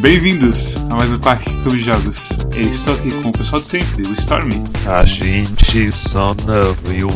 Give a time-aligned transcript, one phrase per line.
[0.00, 2.38] Bem-vindos a mais um Quack Clube de Jogos.
[2.54, 4.62] Eu estou aqui com o pessoal de sempre, o Stormy.
[4.86, 7.08] A gente só não viu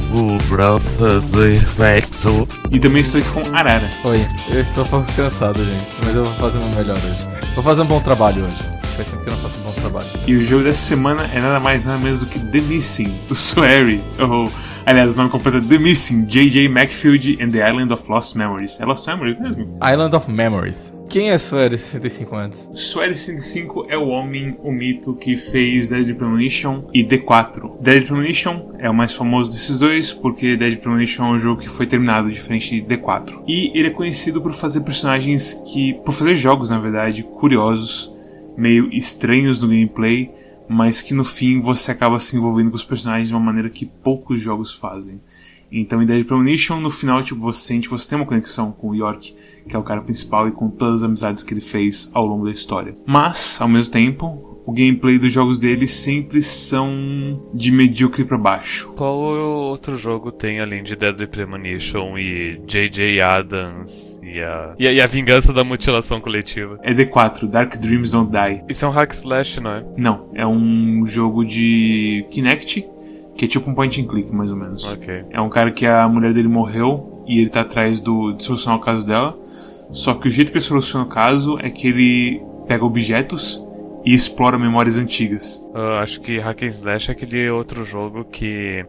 [0.49, 2.49] pra fazer sexo.
[2.73, 3.89] E também estou aqui com Arara.
[4.05, 7.55] Oi, eu estou um pouco cansado, gente, mas eu vou fazer o meu melhor hoje.
[7.55, 8.83] Vou fazer um bom trabalho hoje.
[8.97, 10.07] Faz tempo que eu não faço um bom trabalho.
[10.27, 13.35] E o jogo dessa semana é nada mais nada menos do que The Missing, do
[13.35, 14.03] Swery.
[14.19, 14.51] Ou,
[14.85, 16.69] aliás, o nome completo é The Missing, J.J.
[16.69, 18.81] Macfield and the Island of Lost Memories.
[18.81, 19.79] É Lost Memories mesmo?
[19.81, 20.93] Island of Memories.
[21.13, 22.71] Quem é Suero 65 anos?
[22.73, 27.79] Swery 65 é o homem, o mito que fez Dead Premonition e D4.
[27.83, 31.69] Dead Premonition é o mais famoso desses dois, porque Dead Premonition é um jogo que
[31.69, 33.43] foi terminado diferente de D4.
[33.47, 35.93] E ele é conhecido por fazer personagens que.
[36.03, 38.11] por fazer jogos, na verdade, curiosos,
[38.57, 40.31] meio estranhos no gameplay,
[40.67, 43.85] mas que no fim você acaba se envolvendo com os personagens de uma maneira que
[43.85, 45.21] poucos jogos fazem.
[45.73, 48.91] Então, em Dead Premonition, no final, tipo, você sente que você tem uma conexão com
[48.91, 49.35] o York,
[49.67, 52.45] que é o cara principal, e com todas as amizades que ele fez ao longo
[52.45, 52.95] da história.
[53.07, 58.93] Mas, ao mesmo tempo, o gameplay dos jogos dele sempre são de medíocre para baixo.
[58.97, 63.21] Qual outro jogo tem além de Deadly Premonition e J.J.
[63.21, 64.75] Adams e a...
[64.79, 66.79] e a, e a vingança da mutilação coletiva?
[66.83, 68.63] É D4, Dark Dreams Don't Die.
[68.69, 69.85] Isso é um hack slash, não é?
[69.97, 72.87] Não, é um jogo de Kinect,
[73.43, 74.85] que é tipo um point and click, mais ou menos.
[74.85, 75.25] Ok.
[75.29, 78.79] É um cara que a mulher dele morreu e ele tá atrás do, de solucionar
[78.79, 79.37] o caso dela.
[79.91, 83.61] Só que o jeito que ele soluciona o caso é que ele pega objetos
[84.05, 85.61] e explora memórias antigas.
[85.75, 88.87] Eu acho que hack and slash é aquele outro jogo que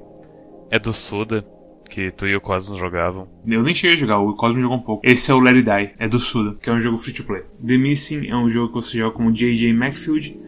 [0.69, 1.43] é do Suda,
[1.89, 3.27] que tu e o Cosmos jogavam.
[3.47, 5.01] Eu nem cheguei a jogar, o Cosmo jogou um pouco.
[5.03, 7.23] Esse é o Let It Die, é do Suda, que é um jogo free to
[7.23, 7.41] play.
[7.65, 9.73] The Missing é um jogo que você joga como J.J.
[9.73, 10.39] Macfield.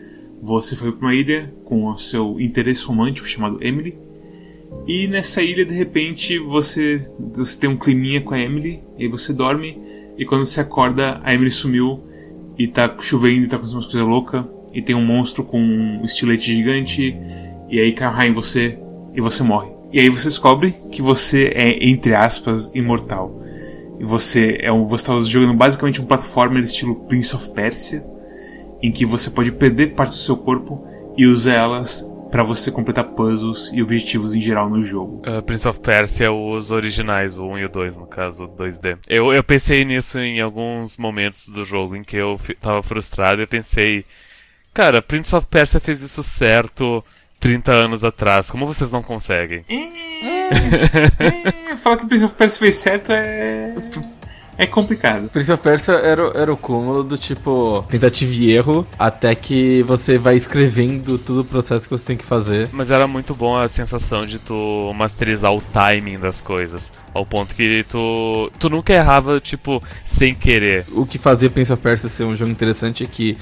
[0.43, 4.04] Você foi pra uma ilha com o seu interesse romântico chamado Emily.
[4.87, 9.33] E nessa ilha, de repente, você, você tem um climinha com a Emily, e você
[9.33, 9.79] dorme,
[10.17, 12.03] e quando você acorda, a Emily sumiu,
[12.57, 16.03] e tá chovendo, e tá acontecendo umas coisas loucas, e tem um monstro com um
[16.03, 17.17] estilete gigante,
[17.69, 18.77] e aí cai em você,
[19.15, 19.69] e você morre.
[19.91, 23.41] E aí você descobre que você é, entre aspas, imortal.
[23.99, 28.05] E você é um, você tá jogando basicamente um platformer estilo Prince of Persia,
[28.81, 30.85] em que você pode perder partes do seu corpo
[31.17, 35.21] e usar elas para você completar puzzles e objetivos em geral no jogo.
[35.25, 38.97] Uh, Prince of Persia, os originais, o 1 e o 2, no caso, 2D.
[39.07, 43.47] Eu, eu pensei nisso em alguns momentos do jogo em que eu tava frustrado e
[43.47, 44.03] pensei,
[44.73, 47.01] cara, Prince of Persia fez isso certo
[47.39, 49.63] 30 anos atrás, como vocês não conseguem?
[50.47, 53.73] É, falar que Prince of Persia fez certo é.
[54.57, 55.29] É complicado.
[55.29, 59.83] Prince of Persia era, o- era o cúmulo do tipo tentativa e erro, até que
[59.83, 62.69] você vai escrevendo todo o processo que você tem que fazer.
[62.71, 66.91] Mas era muito bom a sensação de tu masterizar o timing das coisas.
[67.13, 70.85] Ao ponto que tu, tu nunca errava, tipo, sem querer.
[70.91, 73.37] O que fazia Prince of Persia ser um jogo interessante é que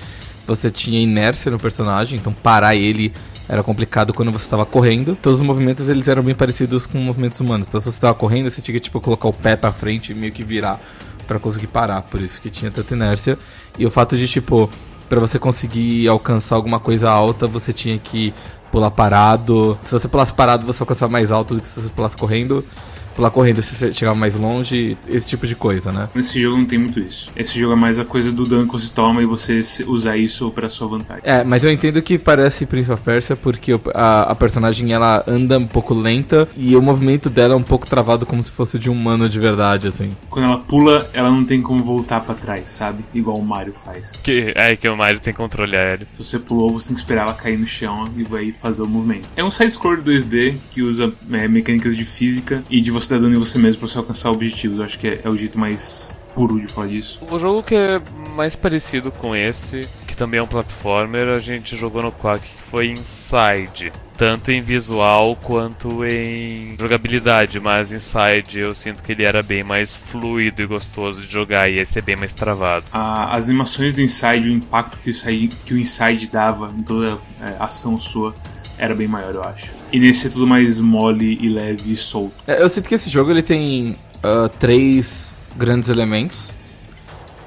[0.45, 3.13] você tinha inércia no personagem, então parar ele
[3.47, 5.17] era complicado quando você estava correndo.
[5.21, 7.67] Todos os movimentos eles eram bem parecidos com movimentos humanos.
[7.67, 10.15] Então se você estava correndo, você tinha que tipo colocar o pé pra frente e
[10.15, 10.79] meio que virar
[11.23, 13.37] pra conseguir parar, por isso que tinha tanta inércia.
[13.77, 14.69] E o fato de tipo
[15.09, 18.33] Pra você conseguir alcançar alguma coisa alta, você tinha que
[18.71, 19.77] pular parado.
[19.83, 22.65] Se você pulasse parado, você alcançava mais alto do que se você pulasse correndo.
[23.15, 26.09] Pular correndo, você chegava mais longe, esse tipo de coisa, né?
[26.15, 27.31] Nesse jogo não tem muito isso.
[27.35, 30.17] Esse jogo é mais a coisa do dano que você toma e você se- usar
[30.17, 31.21] isso pra sua vantagem.
[31.25, 35.57] É, mas eu entendo que parece Prince of Persia porque a, a personagem ela anda
[35.59, 38.89] um pouco lenta e o movimento dela é um pouco travado como se fosse de
[38.89, 40.11] um humano de verdade, assim.
[40.29, 43.03] Quando ela pula, ela não tem como voltar pra trás, sabe?
[43.13, 44.11] Igual o Mario faz.
[44.23, 46.07] Que, é que o Mario tem controle aéreo.
[46.13, 48.87] Se você pulou, você tem que esperar ela cair no chão e vai fazer o
[48.87, 49.27] movimento.
[49.35, 53.37] É um side-scroller 2D que usa é, mecânicas de física e de você dano em
[53.37, 54.79] você mesmo pra você alcançar objetivos.
[54.79, 57.19] Eu acho que é, é o jeito mais puro de falar disso.
[57.29, 58.01] O jogo que é
[58.35, 62.61] mais parecido com esse, que também é um platformer, a gente jogou no Quack, que
[62.69, 63.91] foi Inside.
[64.17, 69.95] Tanto em visual quanto em jogabilidade, mas Inside eu sinto que ele era bem mais
[69.95, 72.85] fluido e gostoso de jogar, e esse é bem mais travado.
[72.91, 77.17] As animações do Inside, o impacto que o Inside, que o Inside dava em toda
[77.41, 78.35] é, ação sua
[78.77, 79.82] era bem maior, eu acho.
[79.93, 82.33] E nesse é tudo mais mole e leve e solto.
[82.47, 86.55] É, eu sinto que esse jogo ele tem ah, três grandes elementos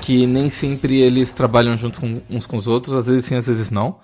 [0.01, 3.49] que nem sempre eles trabalham juntos com, uns com os outros, às vezes sim, às
[3.49, 3.99] vezes não.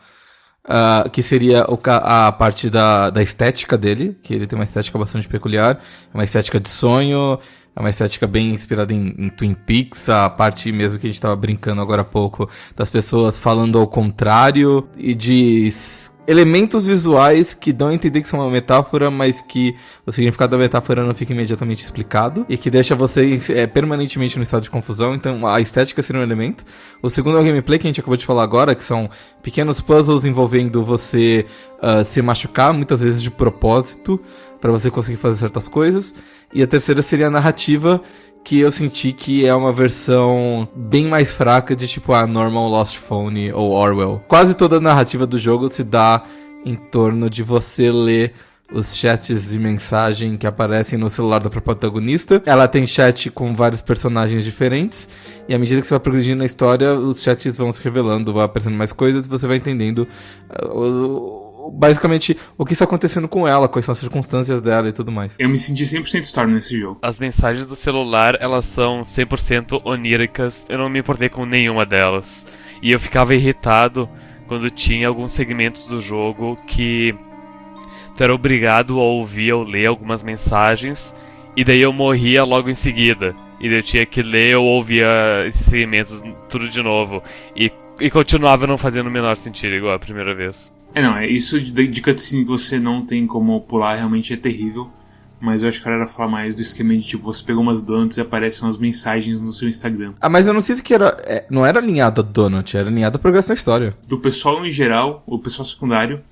[0.65, 4.99] Ah, que seria o a parte da, da estética dele, que ele tem uma estética
[4.99, 5.81] bastante peculiar,
[6.13, 7.39] é uma estética de sonho,
[7.77, 11.15] é uma estética bem inspirada em, em Twin Peaks, a parte mesmo que a gente
[11.15, 15.69] estava brincando agora há pouco, das pessoas falando ao contrário, e de
[16.27, 19.75] elementos visuais que dão a entender que são uma metáfora, mas que
[20.07, 24.43] o significado da metáfora não fica imediatamente explicado e que deixa você é, permanentemente no
[24.43, 25.15] estado de confusão.
[25.15, 26.65] Então a estética seria um elemento.
[27.03, 29.11] O segundo é o gameplay que a gente acabou de falar agora, que são
[29.43, 31.45] pequenos puzzles envolvendo você
[31.83, 34.21] uh, se machucar, muitas vezes de propósito,
[34.61, 36.15] para você conseguir fazer certas coisas.
[36.53, 38.01] E a terceira seria a narrativa,
[38.45, 42.97] que eu senti que é uma versão bem mais fraca de tipo a Normal Lost
[42.97, 44.23] Phone ou Orwell.
[44.29, 46.23] Quase toda a narrativa do jogo se dá
[46.65, 48.35] em torno de você ler
[48.75, 52.43] os chats de mensagem que aparecem no celular da protagonista.
[52.47, 55.09] Ela tem chat com vários personagens diferentes.
[55.49, 58.45] E à medida que você vai progredindo na história, os chats vão se revelando, vai
[58.45, 60.09] aparecendo mais coisas, e você vai entendendo
[60.65, 65.13] uh, basicamente o que está acontecendo com ela, quais são as circunstâncias dela e tudo
[65.13, 65.35] mais.
[65.39, 66.99] Eu me senti 100% Storm nesse jogo.
[67.03, 72.47] As mensagens do celular, elas são 100% oníricas, eu não me importei com nenhuma delas.
[72.83, 74.09] E eu ficava irritado
[74.47, 77.15] quando tinha alguns segmentos do jogo que
[78.17, 81.15] tu era obrigado a ouvir ou ler algumas mensagens
[81.57, 83.35] e daí eu morria logo em seguida.
[83.61, 85.05] E daí eu tinha que ler ou ouvir
[85.47, 87.23] esses segmentos tudo de novo.
[87.55, 87.71] E,
[88.01, 90.75] e continuava não fazendo o menor sentido igual a primeira vez.
[90.95, 94.37] É, não, é isso de, de cutscene que você não tem como pular realmente é
[94.37, 94.91] terrível.
[95.41, 98.17] Mas eu acho que era falar mais do esquema de tipo, você pegou umas donuts
[98.17, 100.13] e aparecem umas mensagens no seu Instagram.
[100.21, 101.17] Ah, mas eu não sei se que era.
[101.25, 103.97] É, não era alinhado a donut, era alinhado a progresso da história.
[104.07, 106.23] Do pessoal em geral, o pessoal secundário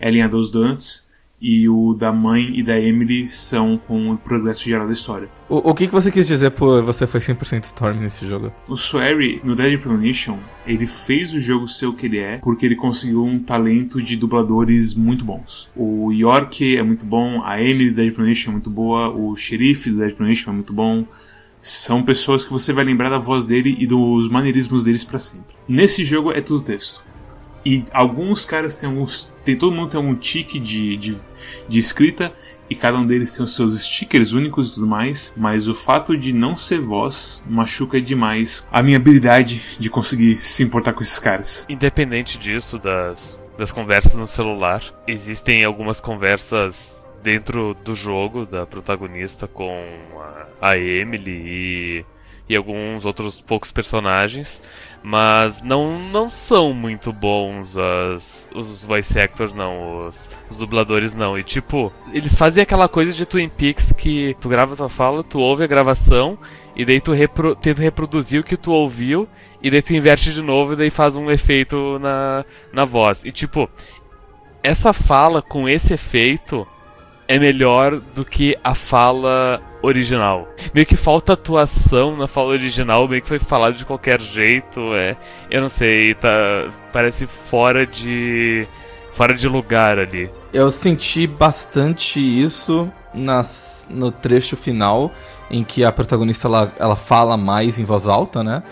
[0.00, 1.05] é alinhado aos donuts
[1.40, 5.28] e o da mãe e da Emily são com o progresso geral da história.
[5.48, 8.52] O, o que, que você quis dizer por você foi 100% Storm nesse jogo?
[8.68, 12.64] O Swery, no Dead Premonition, ele fez o jogo ser o que ele é porque
[12.64, 15.70] ele conseguiu um talento de dubladores muito bons.
[15.76, 19.90] O York é muito bom, a Emily do Dead Premonition é muito boa, o xerife
[19.90, 21.04] do Dead Premonition é muito bom.
[21.60, 25.54] São pessoas que você vai lembrar da voz dele e dos maneirismos deles para sempre.
[25.68, 27.05] Nesse jogo é tudo texto.
[27.66, 29.34] E alguns caras têm alguns.
[29.44, 31.16] Tem, todo mundo tem algum tique de, de,
[31.68, 32.32] de escrita
[32.70, 36.16] e cada um deles tem os seus stickers únicos e tudo mais, mas o fato
[36.16, 41.18] de não ser voz machuca demais a minha habilidade de conseguir se importar com esses
[41.18, 41.66] caras.
[41.68, 49.48] Independente disso, das, das conversas no celular, existem algumas conversas dentro do jogo da protagonista
[49.48, 49.82] com
[50.60, 52.04] a, a Emily e
[52.48, 54.62] e alguns outros poucos personagens,
[55.08, 61.38] mas não, não são muito bons as, os voice actors, não, os, os dubladores não.
[61.38, 65.38] E tipo, eles fazem aquela coisa de Twin Peaks que tu grava tua fala, tu
[65.38, 66.36] ouve a gravação,
[66.74, 69.28] e daí tu repro tenta reproduzir o que tu ouviu,
[69.62, 73.24] e daí tu inverte de novo e daí faz um efeito na, na voz.
[73.24, 73.70] E tipo,
[74.60, 76.66] essa fala com esse efeito
[77.28, 80.48] é melhor do que a fala original.
[80.74, 85.16] Meio que falta atuação na fala original, meio que foi falado de qualquer jeito, é.
[85.50, 86.28] Eu não sei, tá.
[86.92, 88.66] Parece fora de.
[89.12, 90.30] fora de lugar ali.
[90.52, 95.12] Eu senti bastante isso nas, no trecho final,
[95.50, 98.62] em que a protagonista ela, ela fala mais em voz alta, né?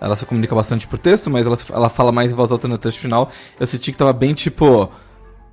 [0.00, 2.76] Ela se comunica bastante por texto, mas ela, ela fala mais em voz alta no
[2.76, 3.30] trecho final.
[3.58, 4.90] Eu senti que tava bem tipo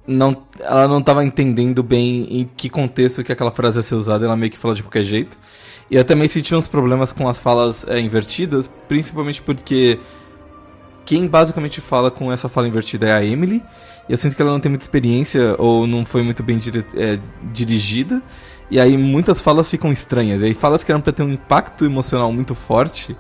[0.10, 4.26] não, ela não estava entendendo bem em que contexto que aquela frase ia ser usada,
[4.26, 5.38] ela meio que falou de qualquer jeito.
[5.90, 10.00] E eu também senti uns problemas com as falas é, invertidas, principalmente porque
[11.06, 13.64] quem basicamente fala com essa fala invertida é a Emily.
[14.08, 16.60] E eu sinto que ela não tem muita experiência ou não foi muito bem
[16.96, 17.20] é,
[17.54, 18.22] dirigida.
[18.72, 20.42] E aí muitas falas ficam estranhas.
[20.42, 23.16] E aí falas que eram pra ter um impacto emocional muito forte,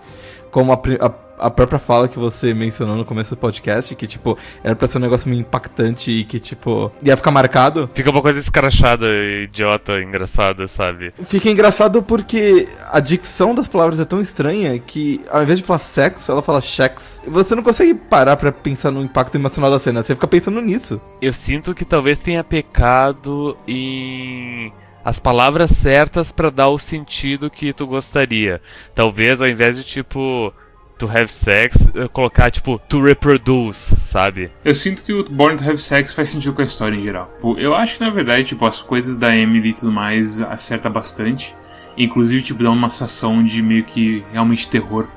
[0.52, 4.38] como a, a a própria fala que você mencionou no começo do podcast, que, tipo,
[4.64, 7.90] era pra ser um negócio meio impactante e que, tipo, ia ficar marcado.
[7.94, 9.06] Fica uma coisa escrachada,
[9.44, 11.14] idiota, engraçada, sabe?
[11.24, 15.80] Fica engraçado porque a dicção das palavras é tão estranha que, ao invés de falar
[15.80, 17.22] sexo, ela fala sex.
[17.28, 21.02] Você não consegue parar pra pensar no impacto emocional da cena, você fica pensando nisso.
[21.22, 24.72] Eu sinto que talvez tenha pecado em
[25.04, 28.62] as palavras certas para dar o sentido que tu gostaria.
[28.94, 30.54] Talvez ao invés de tipo
[31.00, 34.52] to have sex, colocar tipo to reproduce, sabe?
[34.64, 37.32] Eu sinto que o Born to Have Sex faz sentido com a história em geral.
[37.58, 41.56] Eu acho que na verdade, tipo, as coisas da Emily e tudo mais acerta bastante.
[41.98, 45.08] Inclusive, tipo, dá uma sensação de meio que realmente terror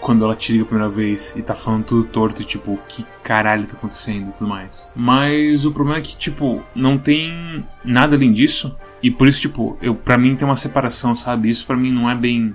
[0.00, 3.66] quando ela te liga a primeira vez e tá falando tudo torto, tipo, que caralho
[3.66, 4.90] tá acontecendo e tudo mais.
[4.94, 8.74] Mas o problema é que, tipo, não tem nada além disso.
[9.02, 11.48] E por isso, tipo, eu, pra mim tem uma separação, sabe?
[11.48, 12.54] Isso pra mim não é bem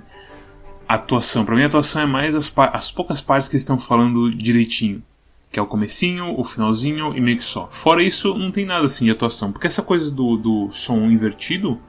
[0.88, 1.44] atuação.
[1.44, 5.02] Para mim, a atuação é mais as, as poucas partes que estão falando direitinho.
[5.50, 7.68] Que é o comecinho, o finalzinho e meio que só.
[7.70, 9.52] Fora isso, não tem nada assim de atuação.
[9.52, 11.80] Porque essa coisa do, do som invertido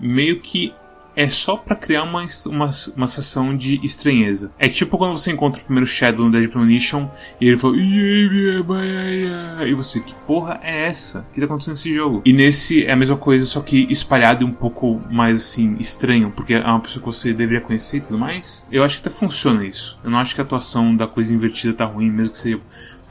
[0.00, 0.74] meio que
[1.16, 4.52] é só para criar uma, uma, uma sensação de estranheza.
[4.58, 7.08] É tipo quando você encontra o primeiro Shadow no Dead Premonition
[7.40, 11.20] e ele fala e você, que porra é essa?
[11.20, 12.22] O que tá acontecendo nesse jogo?
[12.24, 16.32] E nesse é a mesma coisa, só que espalhado e um pouco mais assim, estranho,
[16.34, 18.66] porque é uma pessoa que você deveria conhecer e tudo mais.
[18.70, 19.98] Eu acho que até funciona isso.
[20.02, 22.60] Eu não acho que a atuação da coisa invertida tá ruim, mesmo que seja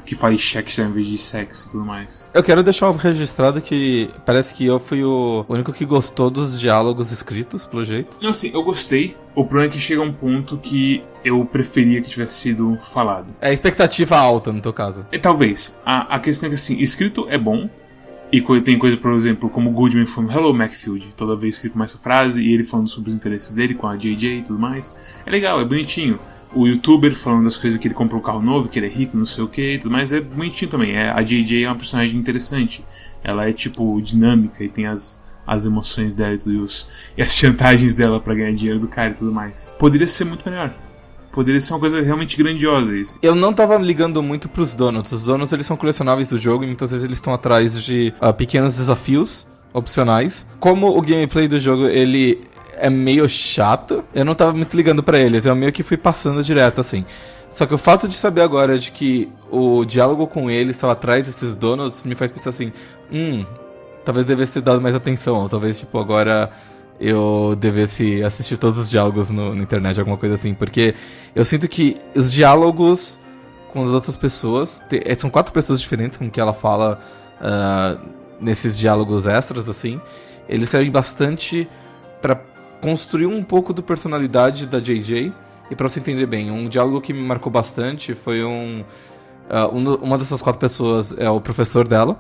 [0.05, 2.29] que faz cheques ao invés de sexo e tudo mais.
[2.33, 7.12] Eu quero deixar registrado que parece que eu fui o único que gostou dos diálogos
[7.12, 8.17] escritos, pelo jeito.
[8.22, 9.17] Não, assim, eu gostei.
[9.36, 13.33] O problema é que chega um ponto que eu preferia que tivesse sido falado.
[13.41, 15.05] É expectativa alta, no teu caso.
[15.12, 15.75] É, talvez.
[15.86, 17.69] A, a questão é que, assim, escrito é bom,
[18.33, 21.97] e tem coisa, por exemplo, como Goodman falando Hello Macfield, toda vez que ele começa
[21.97, 24.95] a frase e ele falando sobre os interesses dele com a JJ e tudo mais.
[25.23, 26.19] É legal, é bonitinho
[26.55, 29.15] o youtuber falando das coisas que ele comprou um carro novo, que ele é rico,
[29.15, 30.93] não sei o que, tudo mais, é bonitinho também.
[30.93, 32.83] É, a JJ é uma personagem interessante.
[33.23, 37.21] Ela é tipo dinâmica e tem as, as emoções dela e, tudo, e, os, e
[37.21, 39.75] as chantagens dela para ganhar dinheiro do cara e tudo mais.
[39.77, 40.73] Poderia ser muito melhor.
[41.33, 43.17] Poderia ser uma coisa realmente grandiosa isso.
[43.19, 45.11] Eu não tava ligando muito pros donuts.
[45.11, 48.31] Os donuts eles são colecionáveis do jogo e muitas vezes eles estão atrás de uh,
[48.31, 50.45] pequenos desafios opcionais.
[50.59, 54.03] Como o gameplay do jogo ele é meio chato.
[54.13, 57.03] Eu não tava muito ligando para eles, eu meio que fui passando direto assim.
[57.49, 61.25] Só que o fato de saber agora de que o diálogo com eles estava atrás
[61.25, 62.71] desses donos me faz pensar assim:
[63.11, 63.43] hum,
[64.05, 66.51] talvez devesse ter dado mais atenção, ou talvez, tipo, agora
[67.03, 70.95] eu devesse assistir todos os diálogos no, na internet, alguma coisa assim, porque
[71.36, 73.19] eu sinto que os diálogos
[73.74, 77.00] com as outras pessoas, te, eh, são quatro pessoas diferentes com que ela fala
[77.41, 78.07] uh,
[78.39, 80.00] nesses diálogos extras, assim,
[80.48, 81.67] eles servem bastante
[82.22, 82.39] para
[82.79, 85.33] construiu um pouco do personalidade da JJ.
[85.72, 88.81] E para você entender bem, um diálogo que me marcou bastante foi um,
[89.50, 92.19] uh, um uma dessas quatro pessoas é o professor dela.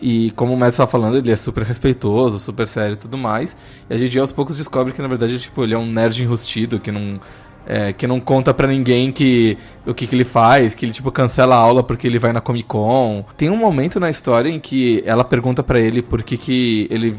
[0.00, 3.56] E como o Matt estava falando, ele é super respeitoso, super sério e tudo mais.
[3.88, 6.78] E a JJ aos poucos descobre que na verdade tipo, ele é um nerd enrustido,
[6.78, 7.20] que não,
[7.66, 11.10] é, que não conta para ninguém que o que, que ele faz, que ele tipo
[11.10, 13.24] cancela a aula porque ele vai na Comic Con.
[13.36, 17.16] Tem um momento na história em que ela pergunta para ele por que, que ele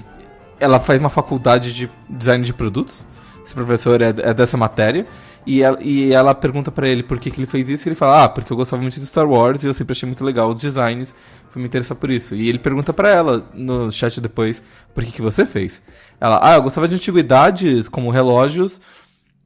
[0.60, 3.06] ela faz uma faculdade de design de produtos.
[3.44, 5.06] Esse professor é, é dessa matéria.
[5.46, 7.88] E ela, e ela pergunta para ele por que, que ele fez isso.
[7.88, 10.08] E ele fala: Ah, porque eu gostava muito de Star Wars e eu sempre achei
[10.08, 11.16] muito legal os designs.
[11.52, 12.36] Fui me interessar por isso.
[12.36, 15.84] E ele pergunta para ela no chat depois: Por que, que você fez?
[16.20, 18.82] Ela: Ah, eu gostava de antiguidades, como relógios.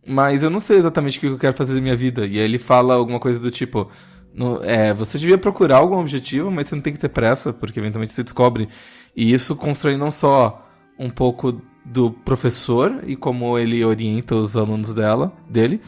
[0.07, 2.25] Mas eu não sei exatamente o que eu quero fazer da minha vida.
[2.25, 3.89] E aí ele fala alguma coisa do tipo.
[4.33, 7.79] No, é, você devia procurar algum objetivo, mas você não tem que ter pressa, porque
[7.79, 8.69] eventualmente você descobre.
[9.15, 10.65] E isso constrói não só
[10.97, 15.81] um pouco do professor e como ele orienta os alunos dela, dele,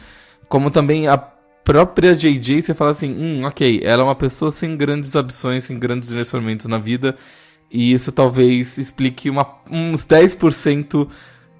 [0.48, 4.76] como também a própria JJ, você fala assim, hum, ok, ela é uma pessoa sem
[4.76, 7.16] grandes ambições, sem grandes direcionamentos na vida,
[7.70, 11.08] e isso talvez explique uma, uns 10%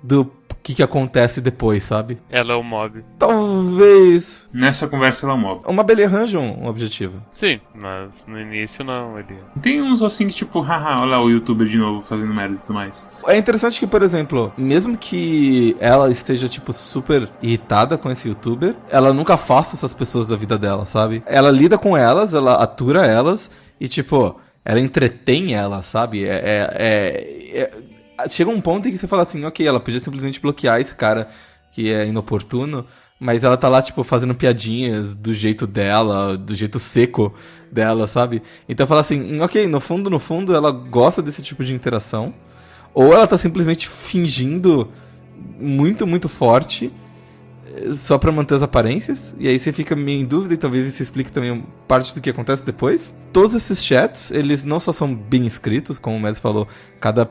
[0.03, 0.25] do
[0.63, 2.19] que, que acontece depois, sabe?
[2.31, 3.05] Ela é o mob.
[3.19, 4.49] Talvez.
[4.53, 5.63] Nessa conversa ela é o mob.
[5.67, 7.23] Uma abelha arranja um objetivo.
[7.35, 9.37] Sim, mas no início não, ele.
[9.61, 12.59] Tem uns assim que tipo, haha, olha lá o youtuber de novo fazendo merda e
[12.59, 13.09] tudo mais.
[13.27, 18.77] É interessante que, por exemplo, mesmo que ela esteja, tipo, super irritada com esse youtuber,
[18.89, 21.23] ela nunca afasta essas pessoas da vida dela, sabe?
[21.27, 23.51] Ela lida com elas, ela atura elas
[23.81, 26.25] e, tipo, ela entretém elas, sabe?
[26.25, 27.92] É, é, é, é
[28.29, 31.29] chega um ponto em que você fala assim, ok, ela podia simplesmente bloquear esse cara
[31.73, 32.87] que é inoportuno,
[33.19, 37.33] mas ela tá lá, tipo, fazendo piadinhas do jeito dela, do jeito seco
[37.71, 38.43] dela, sabe?
[38.69, 42.35] Então fala assim, ok, no fundo, no fundo, ela gosta desse tipo de interação,
[42.93, 44.91] ou ela tá simplesmente fingindo
[45.59, 46.93] muito, muito forte
[47.75, 50.87] eh, só para manter as aparências, e aí você fica meio em dúvida e talvez
[50.87, 53.15] isso explique também parte do que acontece depois.
[53.33, 56.67] Todos esses chats, eles não só são bem escritos, como o Messi falou,
[57.01, 57.25] cada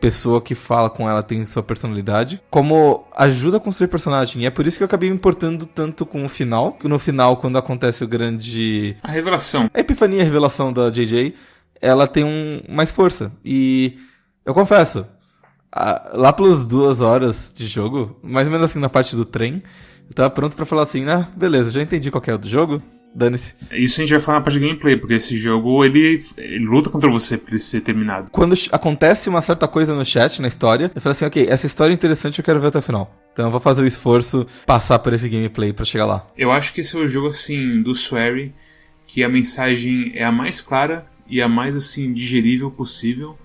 [0.00, 4.42] pessoa que fala com ela tem sua personalidade, como ajuda a construir personagem.
[4.42, 6.78] E é por isso que eu acabei me importando tanto com o final.
[6.84, 8.96] No final, quando acontece o grande.
[9.02, 9.70] A revelação.
[9.72, 11.34] A epifania, a revelação da JJ,
[11.80, 13.32] ela tem um mais força.
[13.44, 13.98] E
[14.44, 15.06] eu confesso,
[16.14, 19.62] lá pelas duas horas de jogo, mais ou menos assim na parte do trem,
[20.08, 22.80] eu tava pronto para falar assim, ah, beleza, já entendi qual é o do jogo,
[23.16, 23.54] Dane-se.
[23.72, 26.90] Isso a gente vai falar na parte de gameplay, porque esse jogo ele, ele luta
[26.90, 28.30] contra você pra ele ser terminado.
[28.30, 31.92] Quando acontece uma certa coisa no chat, na história, eu falo assim, ok, essa história
[31.92, 33.10] é interessante, eu quero ver até o final.
[33.32, 36.26] Então eu vou fazer o esforço, passar por esse gameplay para chegar lá.
[36.36, 38.54] Eu acho que esse é o jogo, assim, do Swery,
[39.06, 43.38] que a mensagem é a mais clara e a mais, assim, digerível possível.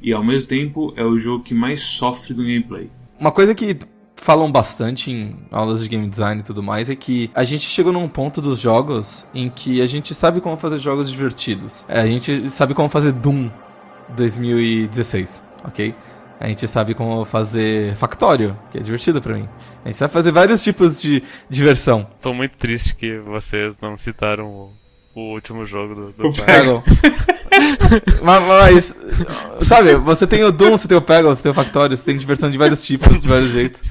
[0.00, 2.88] E ao mesmo tempo é o jogo que mais sofre do gameplay.
[3.18, 3.76] Uma coisa que
[4.16, 7.92] falam bastante em aulas de game design e tudo mais é que a gente chegou
[7.92, 11.84] num ponto dos jogos em que a gente sabe como fazer jogos divertidos.
[11.88, 13.50] É, a gente sabe como fazer Doom
[14.16, 15.94] 2016, ok?
[16.38, 19.48] A gente sabe como fazer factório, que é divertido pra mim.
[19.84, 22.06] A gente sabe fazer vários tipos de diversão.
[22.20, 24.72] Tô muito triste que vocês não citaram o,
[25.16, 26.82] o último jogo do, do Peggle.
[28.22, 28.96] mas, mas,
[29.66, 32.18] sabe, você tem o Doom, você tem o Peggle, você tem o Factório, você tem
[32.18, 33.82] diversão de vários tipos, de vários jeitos.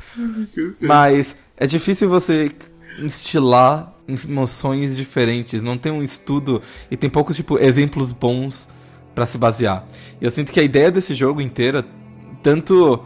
[0.81, 2.51] Mas é difícil você
[2.99, 8.69] instilar emoções diferentes, não tem um estudo e tem poucos tipo exemplos bons
[9.15, 9.83] pra se basear.
[10.21, 11.83] E eu sinto que a ideia desse jogo inteira,
[12.43, 13.03] tanto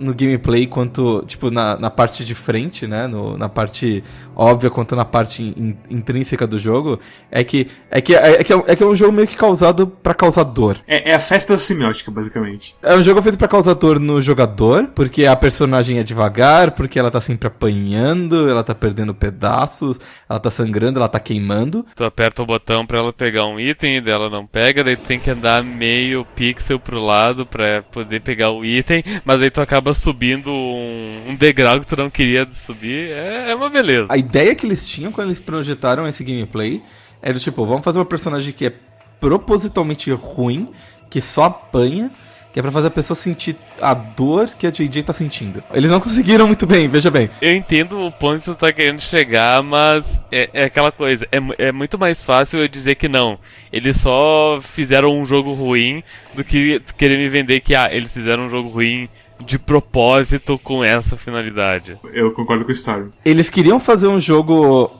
[0.00, 4.02] no gameplay quanto tipo na, na parte de frente, né, no, na parte
[4.34, 6.98] óbvia quanto na parte in- intrínseca do jogo,
[7.30, 9.86] é que é que é, que é, é que é um jogo meio que causado
[9.86, 10.78] pra causar dor.
[10.86, 12.74] É, é a festa semiótica, basicamente.
[12.82, 16.98] É um jogo feito pra causar dor no jogador, porque a personagem é devagar, porque
[16.98, 21.84] ela tá sempre apanhando, ela tá perdendo pedaços, ela tá sangrando, ela tá queimando.
[21.94, 25.04] Tu aperta o botão pra ela pegar um item e dela não pega, daí tu
[25.04, 29.60] tem que andar meio pixel pro lado pra poder pegar o item, mas aí tu
[29.60, 33.10] acaba subindo um, um degrau que tu não queria subir.
[33.10, 34.12] É, é uma beleza.
[34.12, 36.82] A ideia que eles tinham quando eles projetaram esse gameplay
[37.22, 38.72] era tipo, vamos fazer uma personagem que é
[39.20, 40.68] propositalmente ruim,
[41.10, 42.10] que só apanha,
[42.52, 45.62] que é pra fazer a pessoa sentir a dor que a JJ tá sentindo.
[45.72, 47.30] Eles não conseguiram muito bem, veja bem.
[47.40, 51.66] Eu entendo o ponto que tu tá querendo chegar, mas é, é aquela coisa, é,
[51.68, 53.38] é muito mais fácil eu dizer que não.
[53.72, 56.02] Eles só fizeram um jogo ruim
[56.34, 59.08] do que querer me vender que, ah, eles fizeram um jogo ruim
[59.44, 61.96] de propósito com essa finalidade.
[62.12, 63.08] Eu concordo com o Storm.
[63.24, 64.90] Eles queriam fazer um jogo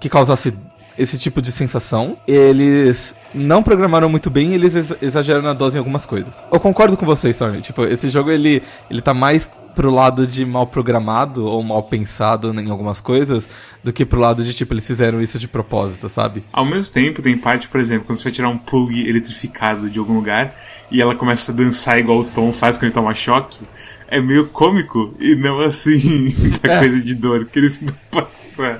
[0.00, 0.52] que causasse
[0.98, 2.16] esse tipo de sensação.
[2.26, 6.42] Eles não programaram muito bem e eles ex- exageraram na dose em algumas coisas.
[6.52, 7.60] Eu concordo com vocês, Stormy.
[7.62, 12.54] Tipo, esse jogo ele, ele tá mais pro lado de mal programado ou mal pensado
[12.60, 13.48] em algumas coisas
[13.82, 16.44] do que pro lado de tipo eles fizeram isso de propósito, sabe?
[16.52, 19.98] Ao mesmo tempo, tem parte, por exemplo, quando você vai tirar um plug eletrificado de
[19.98, 20.54] algum lugar
[20.94, 23.60] e ela começa a dançar igual o Tom faz quando ele toma choque,
[24.08, 26.28] é meio cômico e não assim
[26.62, 26.78] da É.
[26.78, 27.80] coisa de dor que eles
[28.10, 28.78] passam.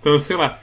[0.00, 0.58] Então, sei lá.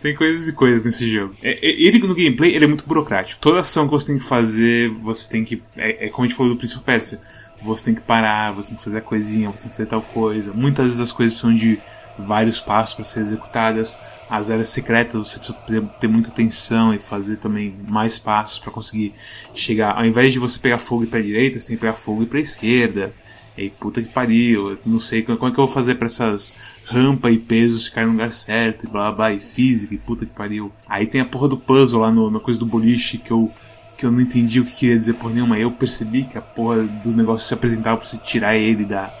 [0.00, 1.34] Tem coisas e coisas nesse jogo.
[1.42, 3.40] É- é- ele no gameplay ele é muito burocrático.
[3.40, 5.60] Toda ação que você tem que fazer, você tem que.
[5.76, 7.20] É, é como a gente falou do Príncipe Pérsia.
[7.60, 10.00] Você tem que parar, você tem que fazer a coisinha, você tem que fazer tal
[10.00, 10.52] coisa.
[10.52, 11.80] Muitas vezes as coisas precisam de
[12.18, 13.98] vários passos para ser executadas.
[14.28, 15.58] As áreas secretas você precisa
[16.00, 19.14] ter, muita atenção e fazer também mais passos para conseguir
[19.54, 19.96] chegar.
[19.96, 22.26] Ao invés de você pegar fogo e para direita, você tem que pegar fogo e
[22.26, 23.12] para esquerda.
[23.56, 26.54] E puta que pariu, eu não sei como, é que eu vou fazer pra essas
[26.84, 30.32] rampas e pesos ficarem no lugar certo, e blá blá e física, e puta que
[30.32, 30.70] pariu.
[30.88, 33.50] Aí tem a porra do puzzle lá no, na coisa do boliche que eu,
[33.96, 35.58] que eu não entendi o que queria dizer por nenhuma.
[35.58, 39.12] Eu percebi que a porra dos negócios se apresentava pra você tirar ele da,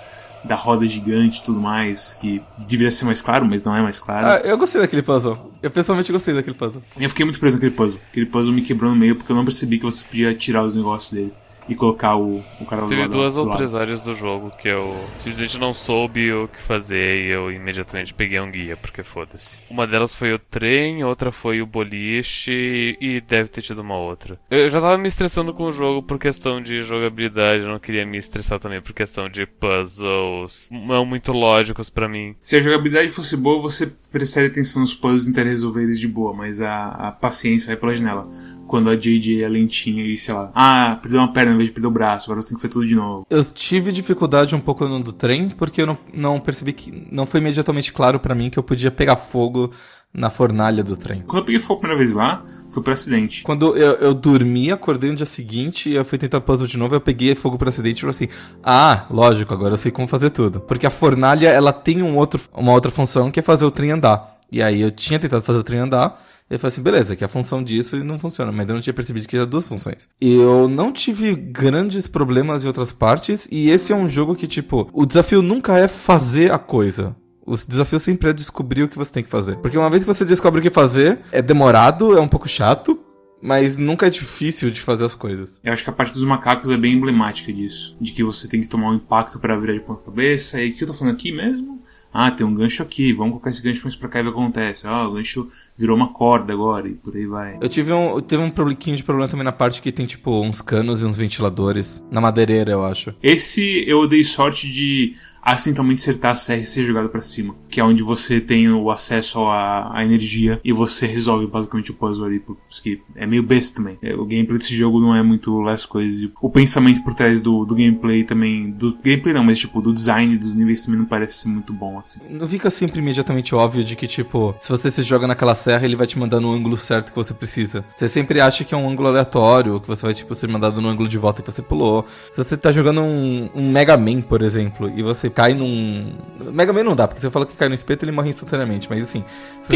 [0.48, 3.98] da roda gigante e tudo mais, que deveria ser mais claro, mas não é mais
[3.98, 4.26] claro.
[4.26, 5.52] Ah, eu gostei daquele puzzle.
[5.62, 6.82] Eu pessoalmente gostei daquele puzzle.
[6.98, 8.00] Eu fiquei muito preso naquele puzzle.
[8.10, 10.74] Aquele puzzle me quebrou no meio porque eu não percebi que você podia tirar os
[10.74, 11.32] negócios dele
[11.68, 13.56] e colocar o, o cara Teve lado- duas ou lado.
[13.56, 18.14] três áreas do jogo que eu simplesmente não soube o que fazer e eu imediatamente
[18.14, 19.58] peguei um guia, porque foda-se.
[19.70, 24.38] Uma delas foi o trem, outra foi o boliche e deve ter tido uma outra.
[24.50, 28.06] Eu já tava me estressando com o jogo por questão de jogabilidade, eu não queria
[28.06, 32.34] me estressar também por questão de puzzles não muito lógicos pra mim.
[32.40, 36.08] Se a jogabilidade fosse boa, você prestaria atenção nos puzzles e tentaria resolver eles de
[36.08, 38.26] boa, mas a, a paciência vai pela janela.
[38.68, 41.74] Quando a JJ é lentinha e, sei lá, ah, perdeu uma perna em vez de
[41.74, 43.26] perder o braço, agora você tem que fazer tudo de novo.
[43.28, 47.08] Eu tive dificuldade um pouco no do trem, porque eu não, não percebi que.
[47.10, 49.72] Não foi imediatamente claro pra mim que eu podia pegar fogo
[50.12, 51.22] na fornalha do trem.
[51.26, 53.42] Quando eu peguei fogo a primeira vez lá, foi por acidente.
[53.42, 56.94] Quando eu, eu dormi, acordei no dia seguinte e eu fui tentar puzzle de novo,
[56.94, 58.28] eu peguei fogo por acidente e falei assim:
[58.62, 60.60] Ah, lógico, agora eu sei como fazer tudo.
[60.60, 63.90] Porque a fornalha, ela tem um outro, uma outra função que é fazer o trem
[63.90, 64.38] andar.
[64.50, 66.18] E aí eu tinha tentado fazer o trem andar,
[66.50, 68.94] e eu falei assim, beleza, que a função disso não funciona, mas eu não tinha
[68.94, 70.08] percebido que tinha duas funções.
[70.20, 74.88] Eu não tive grandes problemas em outras partes, e esse é um jogo que, tipo,
[74.92, 77.14] o desafio nunca é fazer a coisa.
[77.44, 79.56] O desafio sempre é descobrir o que você tem que fazer.
[79.56, 82.98] Porque uma vez que você descobre o que fazer, é demorado, é um pouco chato,
[83.40, 85.60] mas nunca é difícil de fazer as coisas.
[85.62, 87.96] Eu acho que a parte dos macacos é bem emblemática disso.
[88.00, 90.60] De que você tem que tomar um impacto para virar de ponta cabeça.
[90.60, 91.77] E o que eu tô falando aqui mesmo?
[92.12, 94.32] Ah, tem um gancho aqui, vamos colocar esse gancho mais pra cá e ver o
[94.32, 94.86] que acontece.
[94.86, 97.58] Ah, o gancho virou uma corda agora e por aí vai.
[97.60, 100.40] Eu tive um, eu teve um pouquinho de problema também na parte que tem, tipo,
[100.40, 102.02] uns canos e uns ventiladores.
[102.10, 103.14] Na madeireira, eu acho.
[103.22, 107.80] Esse eu dei sorte de acidentalmente acertar a serra e ser jogado para cima, que
[107.80, 112.26] é onde você tem o acesso à, à, energia e você resolve basicamente o puzzle
[112.26, 113.98] ali, porque é meio besta também.
[114.02, 116.28] É, o gameplay desse jogo não é muito less coisas.
[116.40, 120.36] O pensamento por trás do, do gameplay também, do gameplay não, mas tipo, do design
[120.36, 122.20] dos níveis também não parece muito bom assim.
[122.30, 125.96] Não fica sempre imediatamente óbvio de que tipo, se você se joga naquela serra, ele
[125.96, 127.84] vai te mandar no ângulo certo que você precisa.
[127.94, 130.88] Você sempre acha que é um ângulo aleatório, que você vai tipo ser mandado no
[130.88, 132.04] ângulo de volta que você pulou.
[132.30, 136.12] Se você tá jogando um, um Mega Man, por exemplo, e você cai num.
[136.52, 139.02] Mega Man não dá, porque você fala que cai no espeto ele morre instantaneamente, mas
[139.02, 139.24] assim.
[139.62, 139.74] Você...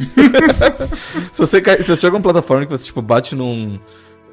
[1.32, 3.78] se, você cai, se você joga uma plataforma que você tipo, bate num,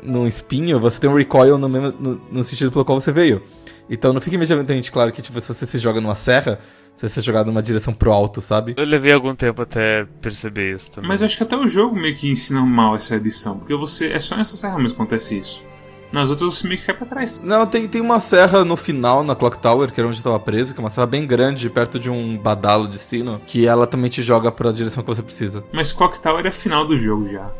[0.01, 3.41] num espinho, você tem um recoil no, mesmo, no, no sentido pelo qual você veio.
[3.89, 6.59] Então não fica imediatamente claro que tipo, se você se joga numa serra,
[6.95, 8.73] você ser jogado numa direção pro alto, sabe?
[8.75, 11.07] Eu levei algum tempo até perceber isso também.
[11.07, 14.11] Mas eu acho que até o jogo meio que ensina mal essa edição, porque você
[14.11, 15.63] é só nessa serra mesmo que acontece isso.
[16.11, 17.39] Nas outras você meio que cai pra trás.
[17.43, 20.39] Não, tem, tem uma serra no final, na Clock Tower, que era onde eu tava
[20.39, 23.85] preso, que é uma serra bem grande, perto de um badalo de sino, que ela
[23.85, 25.63] também te joga pra direção que você precisa.
[25.71, 27.51] Mas Clock Tower é final do jogo já.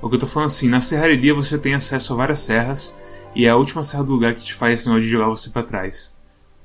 [0.00, 2.96] O que eu tô falando assim, na serraria você tem acesso a várias serras,
[3.34, 5.50] e é a última serra do lugar que te faz esse negócio de jogar você
[5.50, 6.16] para trás.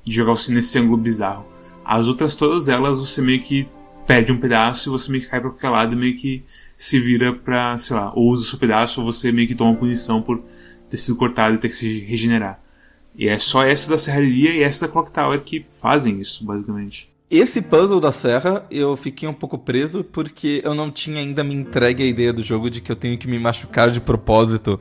[0.04, 1.44] De jogar você nesse ângulo bizarro.
[1.84, 3.68] As outras todas elas você meio que
[4.06, 6.44] perde um pedaço e você meio que cai pra qualquer lado e meio que
[6.76, 9.74] se vira pra, sei lá, ou usa o seu pedaço ou você meio que toma
[9.74, 10.42] punição por
[10.88, 12.60] ter sido cortado e ter que se regenerar.
[13.16, 17.12] E é só essa da serraria e essa da Clock Tower que fazem isso, basicamente.
[17.30, 21.54] Esse puzzle da serra eu fiquei um pouco preso porque eu não tinha ainda me
[21.54, 24.78] entregue a ideia do jogo de que eu tenho que me machucar de propósito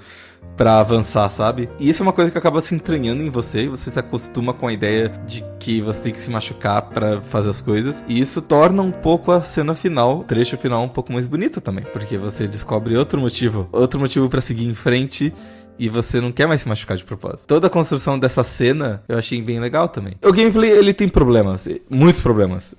[0.58, 1.70] para avançar, sabe?
[1.80, 4.68] E isso é uma coisa que acaba se entranhando em você, você se acostuma com
[4.68, 8.42] a ideia de que você tem que se machucar para fazer as coisas, e isso
[8.42, 12.18] torna um pouco a cena final, o trecho final um pouco mais bonito também, porque
[12.18, 15.34] você descobre outro motivo, outro motivo para seguir em frente
[15.78, 17.48] e você não quer mais se machucar de propósito.
[17.48, 20.14] Toda a construção dessa cena eu achei bem legal também.
[20.24, 22.76] O gameplay ele tem problemas, muitos problemas,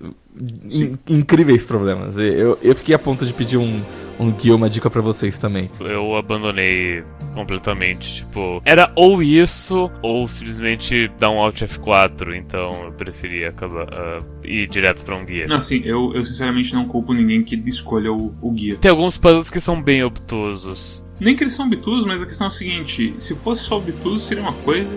[0.71, 2.17] in incríveis problemas.
[2.17, 3.81] Eu, eu fiquei a ponto de pedir um,
[4.19, 5.71] um guia, uma dica para vocês também.
[5.81, 7.05] Eu abandonei
[7.35, 13.87] completamente, tipo, era ou isso ou simplesmente dar um Alt F4, então eu preferia acabar,
[13.87, 15.47] uh, ir direto para um guia.
[15.47, 18.77] Não, assim, eu, eu sinceramente não culpo ninguém que escolha o, o guia.
[18.77, 21.04] Tem alguns puzzles que são bem obtusos.
[21.20, 24.20] Nem que eles são obtusos, mas a questão é o seguinte: se fosse só obtuso,
[24.20, 24.94] seria uma coisa.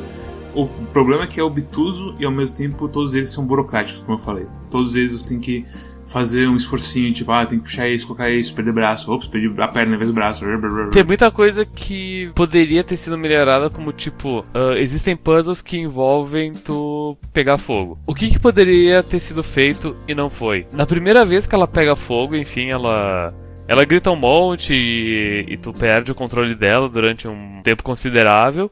[0.53, 4.17] O problema é que é obtuso e ao mesmo tempo todos eles são burocráticos, como
[4.17, 4.47] eu falei.
[4.71, 5.65] Todos eles tem que
[6.07, 9.53] fazer um esforcinho, tipo, ah, tem que puxar isso, colocar isso, perder braço, ops, perdi
[9.61, 10.43] a perna em vez do braço.
[10.91, 16.53] Tem muita coisa que poderia ter sido melhorada, como tipo, uh, existem puzzles que envolvem
[16.53, 17.99] tu pegar fogo.
[18.07, 20.65] O que, que poderia ter sido feito e não foi?
[20.71, 23.33] Na primeira vez que ela pega fogo, enfim, ela
[23.67, 28.71] ela grita um monte e, e, tu perde o controle dela durante um tempo considerável,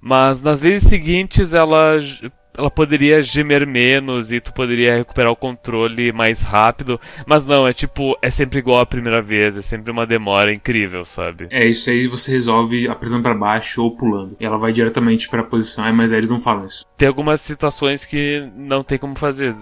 [0.00, 1.98] mas nas vezes seguintes ela,
[2.56, 7.72] ela poderia gemer menos e tu poderia recuperar o controle mais rápido, mas não, é
[7.72, 11.48] tipo, é sempre igual a primeira vez, é sempre uma demora incrível, sabe?
[11.50, 15.40] É, isso aí você resolve apertando para baixo ou pulando, e ela vai diretamente para
[15.40, 16.84] a posição, é, mas eles não falam isso.
[16.96, 19.54] Tem algumas situações que não tem como fazer,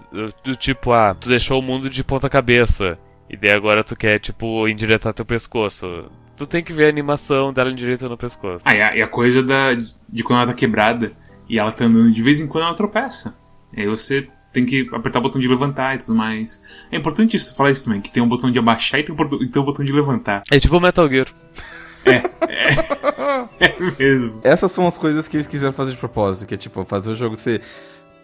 [0.44, 4.18] do tipo, ah, tu deixou o mundo de ponta cabeça, e daí agora tu quer,
[4.18, 6.10] tipo, endireitar teu pescoço.
[6.36, 8.64] Tu tem que ver a animação dela endireitando no pescoço.
[8.64, 11.12] Ah, e a, e a, coisa da, de quando ela tá quebrada
[11.48, 13.34] e ela tá andando de vez em quando ela tropeça.
[13.72, 16.62] E aí você tem que apertar o botão de levantar e tudo mais.
[16.90, 19.48] É importante isso, falar isso também, que tem um botão de abaixar e tem um,
[19.50, 20.42] tem um botão de levantar.
[20.50, 21.26] É tipo Metal Gear.
[22.04, 22.16] É,
[23.58, 24.40] é, é mesmo.
[24.42, 27.14] Essas são as coisas que eles quiseram fazer de propósito, que é tipo, fazer o
[27.14, 27.62] jogo ser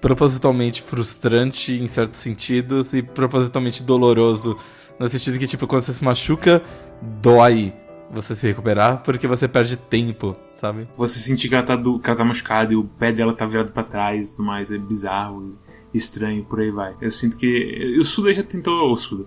[0.00, 4.56] propositalmente frustrante em certos sentidos e propositalmente doloroso
[5.00, 6.62] no sentido que, tipo, quando você se machuca,
[7.00, 7.72] dói
[8.12, 10.86] você se recuperar, porque você perde tempo, sabe?
[10.96, 13.46] Você sentir que ela tá, do, que ela tá machucada e o pé dela tá
[13.46, 15.56] virado para trás e tudo mais, é bizarro
[15.94, 16.94] e estranho, por aí vai.
[17.00, 17.96] Eu sinto que.
[17.98, 18.92] O Suda já tentou.
[18.92, 19.26] O Suda.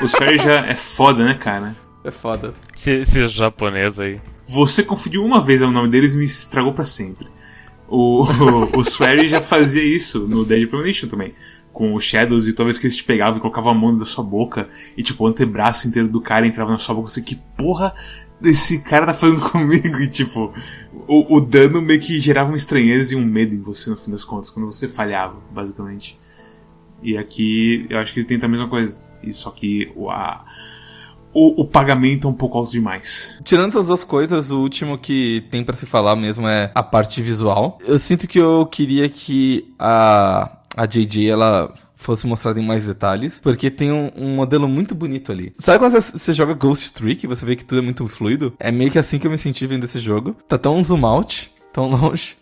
[0.00, 1.74] o Swery já é foda, né, cara?
[2.04, 2.54] É foda.
[2.74, 4.20] Esse, japonês aí.
[4.46, 7.26] Você confundiu uma vez o nome deles e me estragou para sempre.
[7.88, 8.22] O,
[8.76, 11.34] o, o Swery já fazia isso no Dead Premonition também
[11.80, 14.04] com os Shadows e toda vez que eles te pegavam e colocavam a mão na
[14.04, 17.36] sua boca e tipo o antebraço inteiro do cara entrava na sua boca, você que
[17.56, 17.94] porra
[18.44, 19.98] esse cara tá fazendo comigo?
[19.98, 20.52] E tipo,
[21.08, 24.10] o, o, dano meio que gerava uma estranheza e um medo em você no fim
[24.10, 26.18] das contas, quando você falhava, basicamente.
[27.02, 29.00] E aqui eu acho que ele tenta a mesma coisa.
[29.22, 30.44] E só que o, a,
[31.32, 33.40] o, o, pagamento é um pouco alto demais.
[33.42, 37.22] Tirando essas duas coisas, o último que tem para se falar mesmo é a parte
[37.22, 37.78] visual.
[37.86, 43.38] Eu sinto que eu queria que a a JJ ela fosse mostrada em mais detalhes,
[43.40, 45.52] porque tem um, um, modelo muito bonito ali.
[45.58, 48.54] Sabe quando você, você joga Ghost Trick e você vê que tudo é muito fluido?
[48.58, 50.34] É meio que assim que eu me senti vendo esse jogo.
[50.48, 52.36] Tá tão zoom out, tão longe,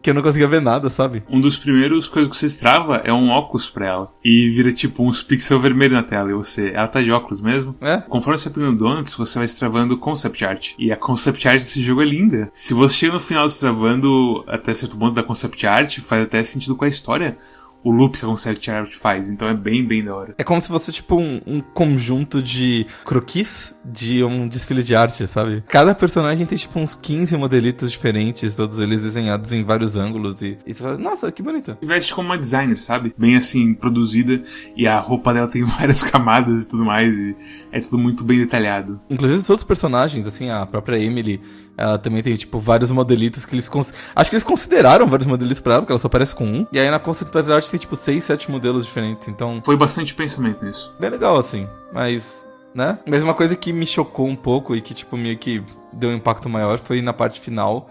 [0.00, 1.22] que eu não conseguia ver nada, sabe?
[1.28, 4.12] Um dos primeiros coisas que você destrava é um óculos pra ela.
[4.24, 6.30] E vira tipo uns pixels vermelhos na tela.
[6.30, 6.70] E você.
[6.70, 7.76] Ela tá de óculos mesmo?
[7.80, 7.98] É.
[7.98, 10.72] Conforme você pegando donuts, você vai destravando concept art.
[10.78, 12.48] E a concept art desse jogo é linda.
[12.52, 16.74] Se você chega no final destravando até certo ponto da concept art, faz até sentido
[16.74, 17.36] com a história
[17.84, 19.30] o loop que a Concept Art faz.
[19.30, 20.34] Então é bem, bem da hora.
[20.38, 25.26] É como se fosse tipo um, um, conjunto de croquis de um desfile de arte,
[25.26, 25.62] sabe?
[25.68, 30.42] Cada personagem tem tipo uns 15 modelitos diferentes, todos eles desenhados em vários ângulos.
[30.42, 31.76] E, e você fala, nossa, que bonito.
[31.80, 33.14] Você veste como uma designer, sabe?
[33.16, 34.42] Bem assim, produzida.
[34.76, 37.18] E a roupa dela tem várias camadas e tudo mais.
[37.18, 37.36] E
[37.72, 39.00] é tudo muito bem detalhado.
[39.10, 41.40] Inclusive os outros personagens, assim, a própria Emily
[41.76, 43.68] ela também tem, tipo, vários modelitos que eles.
[43.68, 43.92] Cons...
[44.14, 46.66] Acho que eles consideraram vários modelitos pra ela, porque ela só aparece com um.
[46.72, 49.28] E aí na Concept Art tem, tipo, seis, sete modelos diferentes.
[49.28, 49.60] Então.
[49.64, 50.94] Foi bastante pensamento nisso.
[51.00, 51.66] Bem legal, assim.
[51.92, 52.44] Mas.
[52.74, 52.98] Né?
[53.06, 56.14] Mas uma coisa que me chocou um pouco e que, tipo, meio que deu um
[56.14, 57.90] impacto maior foi na parte final.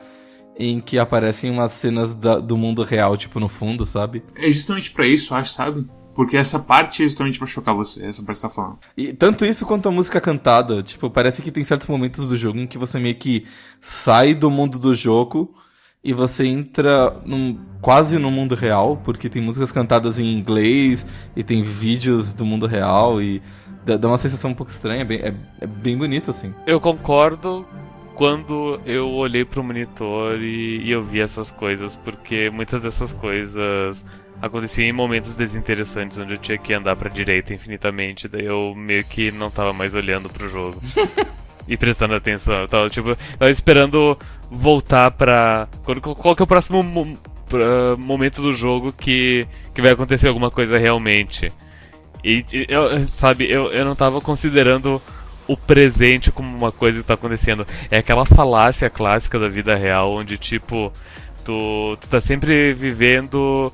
[0.59, 4.23] Em que aparecem umas cenas da, do mundo real, tipo, no fundo, sabe?
[4.35, 5.87] É justamente para isso, acho, sabe?
[6.13, 8.79] Porque essa parte é justamente pra chocar você, essa parte que você tá falando.
[8.97, 12.59] E tanto isso quanto a música cantada, tipo, parece que tem certos momentos do jogo
[12.59, 13.45] em que você meio que
[13.79, 15.55] sai do mundo do jogo
[16.03, 21.43] e você entra num, quase no mundo real, porque tem músicas cantadas em inglês e
[21.43, 23.41] tem vídeos do mundo real e
[23.85, 26.53] dá, dá uma sensação um pouco estranha, é bem, é, é bem bonito assim.
[26.65, 27.65] Eu concordo
[28.15, 34.05] quando eu olhei pro monitor e, e eu vi essas coisas, porque muitas dessas coisas
[34.41, 39.03] acontecia em momentos desinteressantes onde eu tinha que andar pra direita infinitamente, daí eu meio
[39.05, 40.81] que não tava mais olhando pro jogo.
[41.67, 42.61] e prestando atenção.
[42.61, 44.17] Eu tava, tipo, eu tava esperando
[44.49, 45.67] voltar pra.
[45.83, 47.17] Qual, qual que é o próximo mo
[47.97, 51.51] momento do jogo que, que vai acontecer alguma coisa realmente?
[52.23, 55.01] E, eu, sabe, eu, eu não tava considerando
[55.47, 57.67] o presente como uma coisa que tá acontecendo.
[57.89, 60.93] É aquela falácia clássica da vida real, onde, tipo,
[61.43, 63.73] tu, tu tá sempre vivendo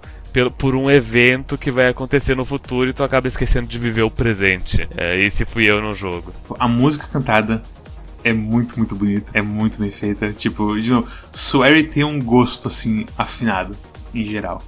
[0.57, 4.11] por um evento que vai acontecer no futuro e tu acaba esquecendo de viver o
[4.11, 4.87] presente.
[4.95, 6.31] É, esse fui eu no jogo.
[6.59, 7.61] A música cantada
[8.23, 10.31] é muito, muito bonita, é muito bem feita.
[10.33, 13.75] Tipo, de novo, Swery tem um gosto assim, afinado,
[14.13, 14.61] em geral.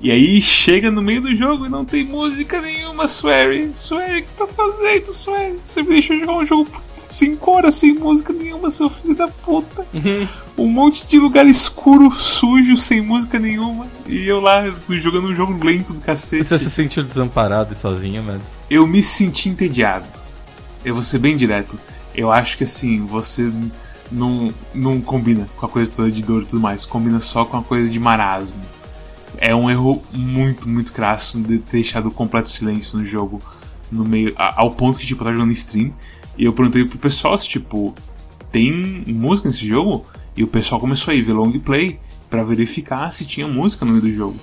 [0.00, 3.70] E aí chega no meio do jogo e não tem música nenhuma, Swery.
[3.74, 5.58] Swery, o que você tá fazendo, Swery?
[5.64, 6.70] Você me deixou jogar um jogo
[7.08, 9.84] 5 horas sem música nenhuma, seu filho da puta.
[9.92, 10.28] Uhum.
[10.58, 13.86] Um monte de lugar escuro, sujo, sem música nenhuma.
[14.06, 16.44] E eu lá jogando um jogo lento do cacete.
[16.44, 18.40] Você se sentiu desamparado e sozinho, mas.
[18.70, 20.06] Eu me senti entediado.
[20.84, 21.78] Eu vou ser bem direto.
[22.14, 23.52] Eu acho que assim, você
[24.10, 26.86] não, não combina com a coisa toda de dor e tudo mais.
[26.86, 28.60] Combina só com a coisa de marasmo.
[29.38, 33.40] É um erro muito, muito crasso de ter deixado completo silêncio no jogo
[33.90, 34.32] no meio.
[34.36, 35.92] ao ponto que tipo, eu tava jogando stream
[36.38, 37.94] e eu perguntei pro pessoal se, tipo,
[38.52, 40.04] tem música nesse jogo?
[40.36, 43.92] E o pessoal começou a ir ver long play para verificar se tinha música no
[43.92, 44.36] meio do jogo.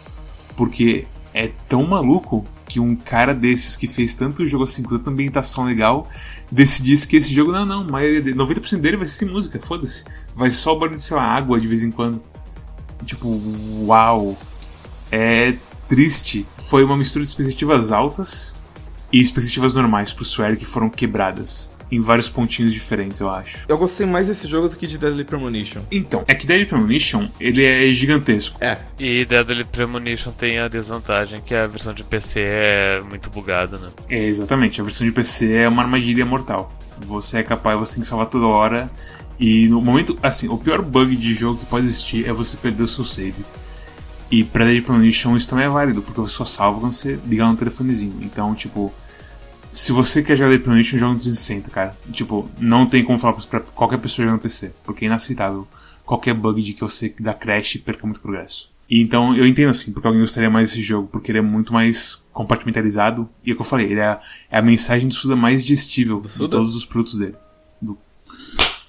[0.56, 5.10] Porque é tão maluco que um cara desses que fez tanto jogo assim, com tanta
[5.10, 6.08] ambientação legal,
[6.52, 10.06] decidisse que esse jogo, não, não, mas 90% dele vai ser sem música, foda-se.
[10.36, 12.22] Vai só o barulho de, sei lá, água de vez em quando.
[13.06, 13.40] Tipo,
[13.86, 14.38] uau.
[15.12, 15.56] É
[15.88, 16.46] triste.
[16.70, 18.56] Foi uma mistura de expectativas altas
[19.12, 23.60] e expectativas normais pro Swear que foram quebradas em vários pontinhos diferentes, eu acho.
[23.68, 25.82] Eu gostei mais desse jogo do que de Deadly Premonition.
[25.92, 28.58] Então, é que Deadly Premonition, ele é gigantesco.
[28.64, 28.80] É.
[29.00, 33.90] E Deadly Premonition tem a desvantagem que a versão de PC é muito bugada, né?
[34.10, 34.82] É, exatamente.
[34.82, 36.74] A versão de PC é uma armadilha mortal.
[37.06, 38.90] Você é capaz, você tem que salvar toda hora.
[39.40, 42.84] E no momento, assim, o pior bug de jogo que pode existir é você perder
[42.84, 43.46] o seu save.
[44.32, 47.48] E pra Deadly Premonition isso também é válido, porque você só salva quando você ligar
[47.48, 48.18] no telefonezinho.
[48.22, 48.92] Então, tipo,
[49.74, 51.98] se você quer jogar Dead Premonition, joga no 360, cara.
[52.12, 55.68] Tipo, não tem como falar pra qualquer pessoa jogar no PC, porque é inaceitável
[56.06, 58.72] qualquer bug de que você dá crash e perca muito progresso.
[58.90, 61.74] E então eu entendo assim, porque alguém gostaria mais desse jogo, porque ele é muito
[61.74, 63.28] mais compartimentalizado.
[63.44, 64.20] E é o que eu falei, ele é,
[64.52, 67.36] é a mensagem do Suda mais digestível de todos os produtos dele.
[67.82, 67.98] Do...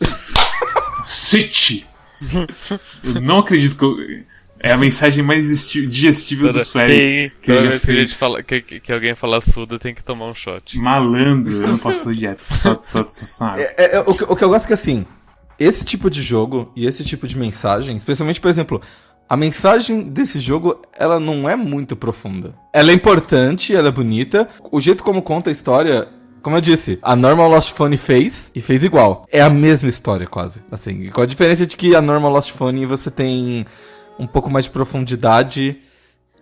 [1.04, 1.86] City!
[3.02, 3.96] eu não acredito que eu.
[4.64, 8.14] É a mensagem mais digestível do Swery que ele já fez.
[8.14, 10.78] Fala, que, que, alguém fala suda, tem que tomar um shot.
[10.78, 12.42] Malandro, eu não posso fazer dieta.
[12.62, 14.72] tô, tô, tô, tô é, é, é, o, que, o que eu gosto é que
[14.72, 15.04] assim,
[15.58, 18.80] esse tipo de jogo e esse tipo de mensagem, especialmente, por exemplo,
[19.28, 22.54] a mensagem desse jogo, ela não é muito profunda.
[22.72, 24.48] Ela é importante, ela é bonita.
[24.72, 26.08] O jeito como conta a história
[26.42, 29.26] como eu disse, a Normal Lost Phone fez e fez igual.
[29.30, 30.62] É a mesma história, quase.
[30.70, 33.64] Assim, com a diferença de que a Normal Lost Phone você tem
[34.18, 35.78] um pouco mais de profundidade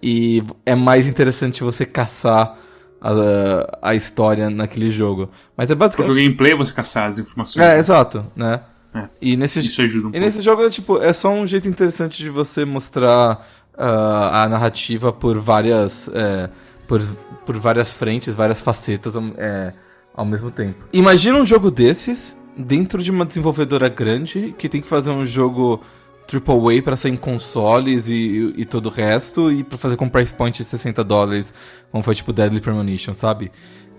[0.03, 2.59] e é mais interessante você caçar
[3.01, 5.31] a, a história naquele jogo.
[5.57, 6.09] Mas é basicamente.
[6.09, 7.65] Porque o gameplay é você caçar as informações.
[7.65, 8.61] É, exato, né?
[8.95, 9.09] É.
[9.21, 10.27] E nesse, Isso ajuda um e pouco.
[10.27, 15.13] nesse jogo, é, tipo, é só um jeito interessante de você mostrar ah, a narrativa
[15.13, 16.09] por várias.
[16.13, 16.51] é,
[16.87, 17.01] por,
[17.47, 19.73] por várias frentes, várias facetas é,
[20.15, 20.85] ao mesmo tempo.
[20.93, 25.81] Imagina um jogo desses dentro de uma desenvolvedora grande que tem que fazer um jogo
[26.27, 30.33] AAA pra sair em consoles e, e todo o resto, e pra fazer com price
[30.33, 31.53] point de 60 dólares,
[31.91, 33.51] como foi tipo Deadly Premonition, sabe?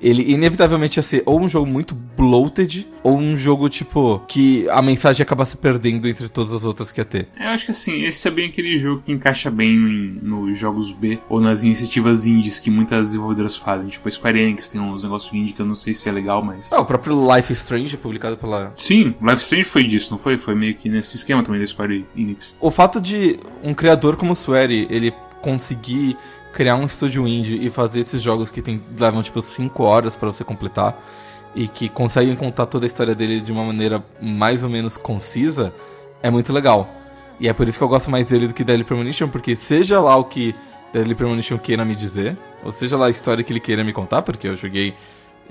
[0.01, 4.81] Ele inevitavelmente ia ser ou um jogo muito bloated, ou um jogo, tipo, que a
[4.81, 7.27] mensagem acaba se perdendo entre todas as outras que ia ter.
[7.39, 10.91] Eu acho que assim, esse é bem aquele jogo que encaixa bem em- nos jogos
[10.91, 13.87] B ou nas iniciativas indies que muitas desenvolvedoras fazem.
[13.89, 16.43] Tipo, a Square Enix tem uns negócios indie que eu não sei se é legal,
[16.43, 16.71] mas.
[16.73, 18.73] Ah, o próprio Life Strange, publicado pela.
[18.75, 20.37] Sim, Life Strange foi disso, não foi?
[20.37, 22.57] Foi meio que nesse esquema também da Square Enix.
[22.59, 26.15] O fato de um criador como o Swery, ele conseguir
[26.53, 30.31] criar um estúdio indie e fazer esses jogos que tem, levam tipo 5 horas pra
[30.31, 30.97] você completar
[31.55, 35.73] e que conseguem contar toda a história dele de uma maneira mais ou menos concisa,
[36.21, 36.87] é muito legal.
[37.39, 39.99] E é por isso que eu gosto mais dele do que Deadly Premonition, porque seja
[39.99, 40.55] lá o que
[40.93, 44.21] Deadly Premonition queira me dizer, ou seja lá a história que ele queira me contar,
[44.21, 44.93] porque eu joguei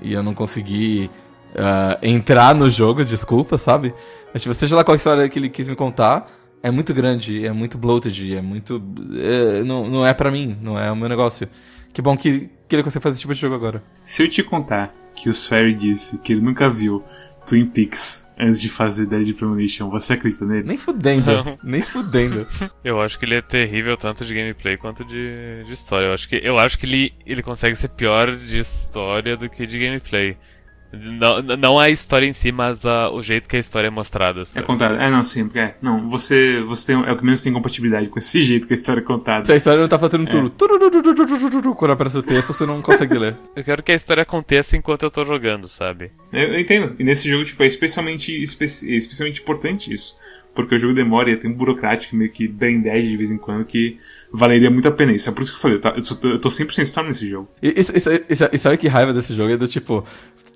[0.01, 1.09] e eu não consegui
[1.55, 3.93] ah, entrar no jogo, desculpa, sabe?
[4.33, 6.27] Mas, tipo, seja lá qual história que ele quis me contar,
[6.63, 8.81] é muito grande, é muito bloated, é muito.
[9.21, 11.47] é, não, não é pra mim, não é o meu negócio.
[11.91, 13.83] Que bom que, que ele consegue fazer esse tipo de jogo agora.
[14.03, 17.03] Se eu te contar que o Swery disse que ele nunca viu
[17.45, 20.63] Twin Peaks antes de fazer Dead Premonition, você acredita nele?
[20.63, 21.59] Nem fudendo, Não.
[21.63, 22.47] nem fudendo.
[22.83, 26.07] Eu acho que ele é terrível tanto de gameplay quanto de, de história.
[26.07, 29.67] Eu acho que, eu acho que ele, ele consegue ser pior de história do que
[29.67, 30.37] de gameplay.
[30.93, 34.41] Não, não a história em si, mas a- o jeito que a história é mostrada.
[34.41, 34.65] É sabe?
[34.67, 34.95] contado.
[34.95, 35.75] É, não, sim, porque é.
[35.81, 38.75] Não, você, você tem, é o que menos tem compatibilidade com esse jeito que a
[38.75, 39.45] história é contada.
[39.45, 40.49] Se a história não tá fazendo tudo.
[40.51, 43.35] turururururururu, Quando aparece o texto, você não consegue ler.
[43.55, 46.11] Eu quero que a história aconteça enquanto eu tô jogando, sabe?
[46.31, 46.95] Eu, eu entendo.
[46.99, 50.15] E nesse jogo, tipo, é especialmente, espe- é especialmente importante isso.
[50.55, 53.37] Porque o jogo demora e tem um burocrático meio que brain dead de vez em
[53.37, 53.97] quando que
[54.31, 55.11] valeria muito a pena.
[55.11, 57.27] Isso é por isso que eu falei, eu, tá, tô, eu tô 100% storm nesse
[57.27, 57.49] jogo.
[57.61, 59.51] E, e- e- e- e sabe que raiva desse jogo?
[59.51, 60.05] É do tipo,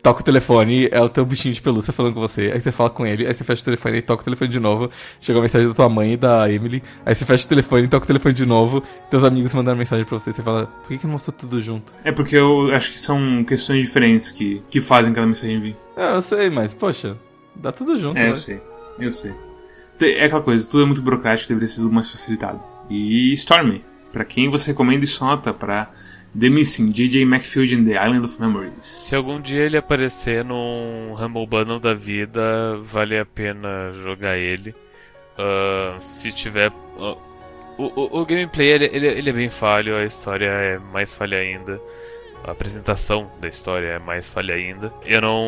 [0.08, 2.90] toca o telefone, é o teu bichinho de pelúcia falando com você, aí você fala
[2.90, 4.90] com ele, aí você fecha o telefone e toca o telefone de novo,
[5.20, 7.88] chega a mensagem da tua mãe e da Emily, aí você fecha o telefone e
[7.90, 10.88] toca o telefone de novo, teus amigos mandaram mensagem pra você, e você fala, por
[10.88, 11.94] que que não mostrou tudo junto?
[12.06, 15.76] É porque eu acho que são questões diferentes que, que fazem cada mensagem vir.
[15.98, 17.18] É, eu sei, mas, poxa,
[17.54, 18.30] dá tudo junto, É, né?
[18.30, 18.62] eu sei.
[18.98, 19.34] Eu sei.
[20.00, 22.62] É aquela coisa, tudo é muito burocrático, deveria ser tudo mais facilitado.
[22.90, 25.92] E Stormy, pra quem você recomenda isso nota pra
[26.40, 27.26] The Missing, J.J.
[27.26, 28.86] Macfield and the Island of Memories.
[28.86, 34.76] Se algum dia ele aparecer num Humble Bundle da vida, vale a pena jogar ele.
[35.38, 36.72] Ah, se tiver.
[37.00, 37.18] ah,
[37.78, 41.38] o, o, o gameplay ele, ele, ele é bem falho, a história é mais falha
[41.38, 41.80] ainda.
[42.44, 44.92] A apresentação da história é mais falha ainda.
[45.04, 45.44] Eu não,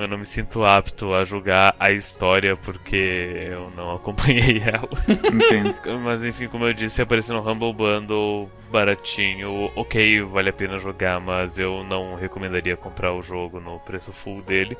[0.00, 4.88] eu não me sinto apto a julgar a história porque eu não acompanhei ela.
[5.08, 5.74] Entendo.
[6.00, 11.20] Mas enfim, como eu disse, apareceu no Humble Bundle baratinho, ok, vale a pena jogar,
[11.20, 14.76] mas eu não recomendaria comprar o jogo no preço full dele.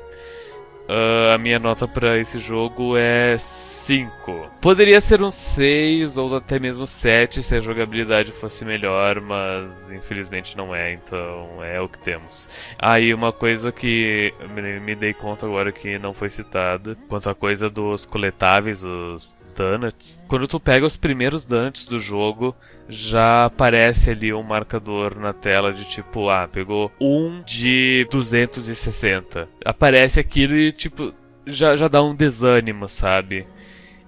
[0.87, 4.51] Ah, a minha nota pra esse jogo é 5.
[4.61, 10.57] Poderia ser um 6 ou até mesmo 7 se a jogabilidade fosse melhor, mas infelizmente
[10.57, 12.49] não é, então é o que temos.
[12.77, 14.33] Aí uma coisa que
[14.81, 20.23] me dei conta agora que não foi citada, quanto à coisa dos coletáveis, os donuts.
[20.27, 22.55] Quando tu pega os primeiros donuts do jogo,
[22.89, 29.47] já aparece ali um marcador na tela de tipo, ah, pegou um de 260.
[29.63, 31.13] Aparece aquilo e tipo,
[31.45, 33.47] já, já dá um desânimo, sabe?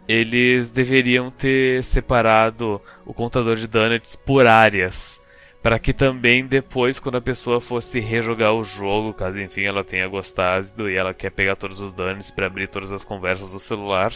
[0.08, 5.24] Eles deveriam ter separado o contador de donuts por áreas.
[5.66, 10.08] Para que também depois, quando a pessoa fosse rejogar o jogo, caso enfim ela tenha
[10.08, 14.14] gostado e ela quer pegar todos os donuts para abrir todas as conversas do celular,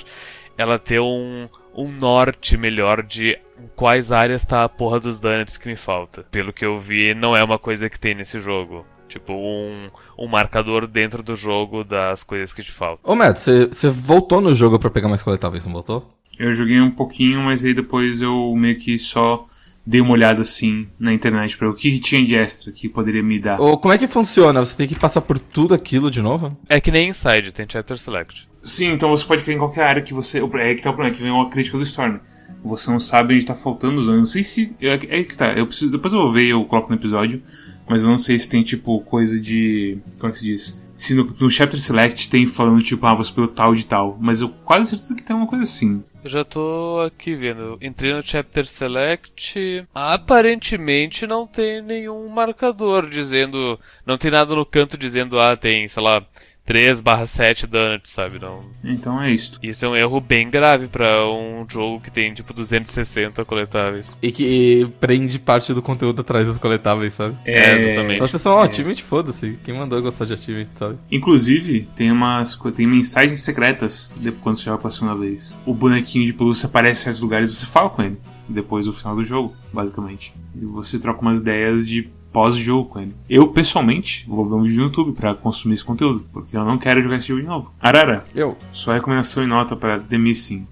[0.60, 5.58] ela ter um, um norte melhor de em quais áreas tá a porra dos donuts
[5.58, 6.24] que me falta.
[6.30, 8.86] Pelo que eu vi, não é uma coisa que tem nesse jogo.
[9.08, 13.10] Tipo, um, um marcador dentro do jogo das coisas que te faltam.
[13.10, 16.14] Ô, Matt, você voltou no jogo pra pegar mais coletáveis, não voltou?
[16.38, 19.48] Eu joguei um pouquinho, mas aí depois eu meio que só
[19.86, 22.90] dei uma olhada assim na internet pra ver o que, que tinha de extra que
[22.90, 23.62] poderia me dar.
[23.62, 24.60] Ou como é que funciona?
[24.60, 26.56] Você tem que passar por tudo aquilo de novo?
[26.68, 28.49] É que nem Inside, tem Chapter Select.
[28.62, 30.40] Sim, então você pode cair em qualquer área que você.
[30.40, 32.20] É que tá o problema, que vem uma crítica do Storm.
[32.64, 34.02] Você não sabe onde tá faltando.
[34.02, 34.76] Não sei se.
[34.82, 35.92] É, é que tá, eu preciso.
[35.92, 37.42] Depois eu vou ver e eu coloco no episódio.
[37.88, 39.98] Mas eu não sei se tem tipo coisa de.
[40.20, 40.82] Como é que se diz?
[40.96, 44.18] Se no, no Chapter Select tem falando tipo, ah, você pegou tal de tal.
[44.20, 46.04] Mas eu quase certeza que tem uma coisa assim.
[46.22, 47.78] Eu já tô aqui vendo.
[47.82, 49.88] Entrei no Chapter Select.
[49.96, 53.80] Aparentemente não tem nenhum marcador dizendo.
[54.06, 56.22] Não tem nada no canto dizendo, ah, tem, sei lá,
[56.70, 58.38] 3 barra 7 donuts, sabe?
[58.38, 58.64] Não.
[58.84, 59.60] Então é isto.
[59.64, 64.16] Isso é um erro bem grave pra um jogo que tem tipo 260 coletáveis.
[64.22, 67.36] E que prende parte do conteúdo atrás dos coletáveis, sabe?
[67.44, 68.16] É, exatamente.
[68.18, 69.58] Então vocês são ó, achievement, foda-se.
[69.64, 71.00] Quem mandou gostar de achievement, sabe?
[71.12, 75.58] Inclusive, tem umas tem mensagens secretas depois quando você joga pela segunda vez.
[75.66, 78.18] O bonequinho de pelúcia aparece em certos lugares e você fala com ele.
[78.48, 80.36] Depois do final do jogo, basicamente.
[80.56, 83.16] E você troca umas ideias de pós-jogo com ele.
[83.30, 86.26] Eu, pessoalmente, vou ver um vídeo no YouTube pra consumir esse conteúdo.
[86.32, 87.72] Porque eu não quero jogar esse jogo de novo.
[87.80, 88.58] Arara, Eu.
[88.72, 90.68] sua recomendação e nota para The Missing.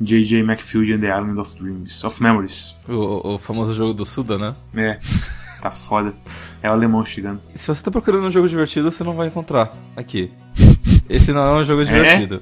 [0.00, 0.44] J.J.
[0.44, 2.04] Macfield and the Island of Dreams.
[2.04, 2.74] Of Memories.
[2.88, 4.54] O, o famoso jogo do Suda, né?
[4.74, 4.98] É,
[5.60, 6.14] tá foda.
[6.62, 7.40] É o alemão chegando.
[7.54, 10.30] Se você tá procurando um jogo divertido, você não vai encontrar aqui.
[11.08, 12.40] Esse não é um jogo divertido.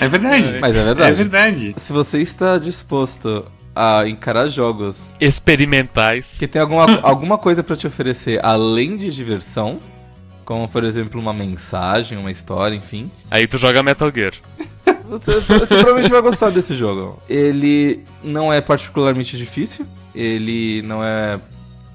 [0.00, 0.58] É verdade.
[0.60, 1.10] Mas é verdade.
[1.10, 1.74] É verdade.
[1.78, 3.44] Se você está disposto
[3.76, 6.36] a encarar jogos Experimentais.
[6.38, 9.78] que tem alguma, alguma coisa pra te oferecer além de diversão,
[10.46, 14.32] como por exemplo uma mensagem, uma história, enfim, Aí tu joga Metal Gear.
[15.08, 17.20] você, você provavelmente vai gostar desse jogo.
[17.28, 21.38] Ele não é particularmente difícil, ele não é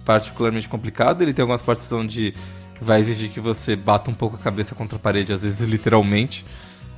[0.06, 2.34] particularmente complicado, ele tem algumas partes onde
[2.80, 6.46] vai exigir que você bata um pouco a cabeça contra a parede, às vezes literalmente,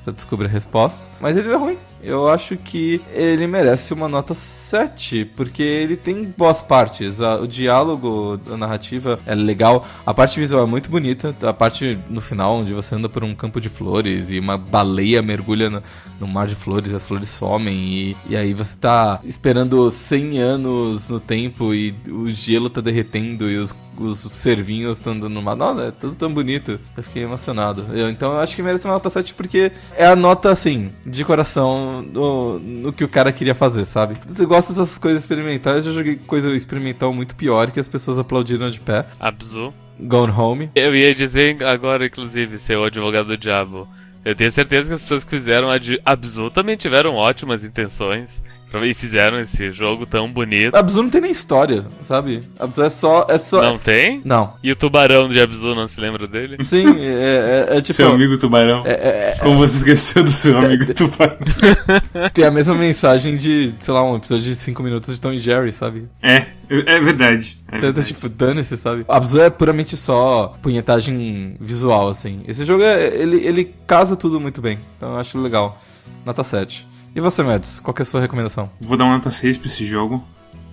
[0.03, 1.01] pra descobrir a resposta.
[1.19, 1.77] Mas ele é ruim.
[2.03, 7.19] Eu acho que ele merece uma nota 7, porque ele tem boas partes.
[7.41, 9.85] O diálogo, a narrativa é legal.
[10.05, 11.33] A parte visual é muito bonita.
[11.41, 15.21] A parte no final, onde você anda por um campo de flores e uma baleia
[15.21, 15.81] mergulha no,
[16.19, 17.73] no mar de flores as flores somem.
[17.73, 23.49] E, e aí você tá esperando 100 anos no tempo e o gelo tá derretendo
[23.49, 25.55] e os, os servinhos estão andando no mar.
[25.55, 26.79] Nossa, é tudo tão bonito.
[26.95, 27.85] Eu fiquei emocionado.
[27.93, 31.23] Eu- então eu acho que merece uma nota 7 porque é a nota, assim, de
[31.23, 34.15] coração no, no que o cara queria fazer, sabe?
[34.27, 35.85] Você gosta dessas coisas experimentais?
[35.85, 39.05] Eu já joguei coisa experimental muito pior que as pessoas aplaudiram de pé.
[39.19, 39.73] Abzu.
[39.99, 40.69] Gone Home.
[40.73, 43.87] Eu ia dizer agora, inclusive, seu advogado do diabo.
[44.25, 48.41] Eu tenho certeza que as pessoas que fizeram a de Abzu também tiveram ótimas intenções
[48.81, 50.75] e fizeram esse jogo tão bonito.
[50.75, 52.43] Abzu não tem nem história, sabe?
[52.59, 53.27] Abzu é só.
[53.29, 53.61] É só...
[53.61, 54.21] Não tem?
[54.23, 54.53] Não.
[54.63, 56.63] E o tubarão de Abzu não se lembra dele?
[56.63, 57.93] Sim, é, é- é tipo.
[57.93, 58.81] seu amigo tubarão.
[58.85, 61.37] É, é- é- Como você esqueceu do seu amigo tubarão?
[62.33, 65.37] tem a mesma mensagem de, sei lá, um episódio de 5 minutos de Tom e
[65.37, 66.07] Jerry, sabe?
[66.21, 67.57] É, é verdade.
[67.71, 68.07] É Então, verdade.
[68.13, 69.03] tipo, dane-se, sabe?
[69.07, 72.43] Abzu é puramente só punhetagem visual, assim.
[72.47, 74.79] Esse jogo, é, ele, ele casa tudo muito bem.
[74.97, 75.79] Então eu acho legal.
[76.25, 76.87] Nota 7.
[77.15, 77.79] E você, Mads?
[77.79, 78.69] Qual que é a sua recomendação?
[78.81, 80.23] Vou dar uma nota 6 pra esse jogo.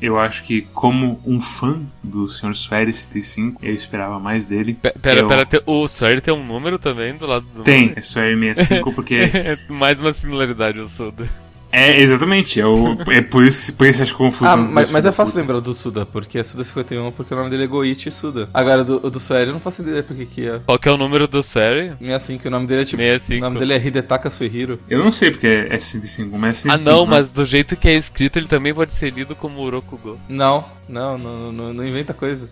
[0.00, 2.52] Eu acho que, como um fã do Sr.
[2.52, 4.72] Swery 75, eu esperava mais dele.
[4.72, 7.94] Pe- Pera, Eu- pera, o Swery tem um número também do lado do Tem, nome?
[7.96, 9.14] é Swery 65 porque.
[9.34, 11.28] É mais uma similaridade ao Suda.
[11.72, 12.60] É, exatamente.
[12.60, 14.50] É, o, é por isso que por isso você acha confuso.
[14.50, 15.40] Ah, mas, mas é fácil puta.
[15.40, 18.48] lembrar do Suda, porque é Suda 51, porque o nome dele é Goichi Suda.
[18.52, 20.60] Agora, do, do Sueri, eu não faço ideia porque que é.
[20.64, 21.92] Qual que é o número do Swery?
[21.98, 23.02] 65, o nome dele é tipo.
[23.02, 23.38] 65.
[23.38, 24.78] O nome dele é Hidetaka Suehiro.
[24.88, 26.90] Eu não sei porque é 65, mas é Ah 65.
[26.90, 27.10] não, né?
[27.10, 30.18] mas do jeito que é escrito ele também pode ser lido como Urokugo.
[30.28, 32.48] Não, não, não, não, não inventa coisa.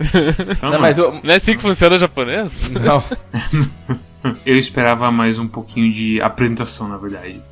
[0.00, 1.20] Então, Não, mas eu.
[1.22, 2.68] Não é assim que funciona o japonês?
[2.70, 3.02] Não.
[4.44, 7.42] Eu esperava mais um pouquinho de apresentação, na verdade.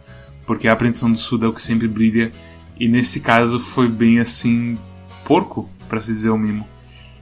[0.47, 2.30] Porque a apresentação do Suda é o que sempre brilha.
[2.78, 4.78] E nesse caso foi bem assim.
[5.24, 6.66] porco, pra se dizer o mínimo.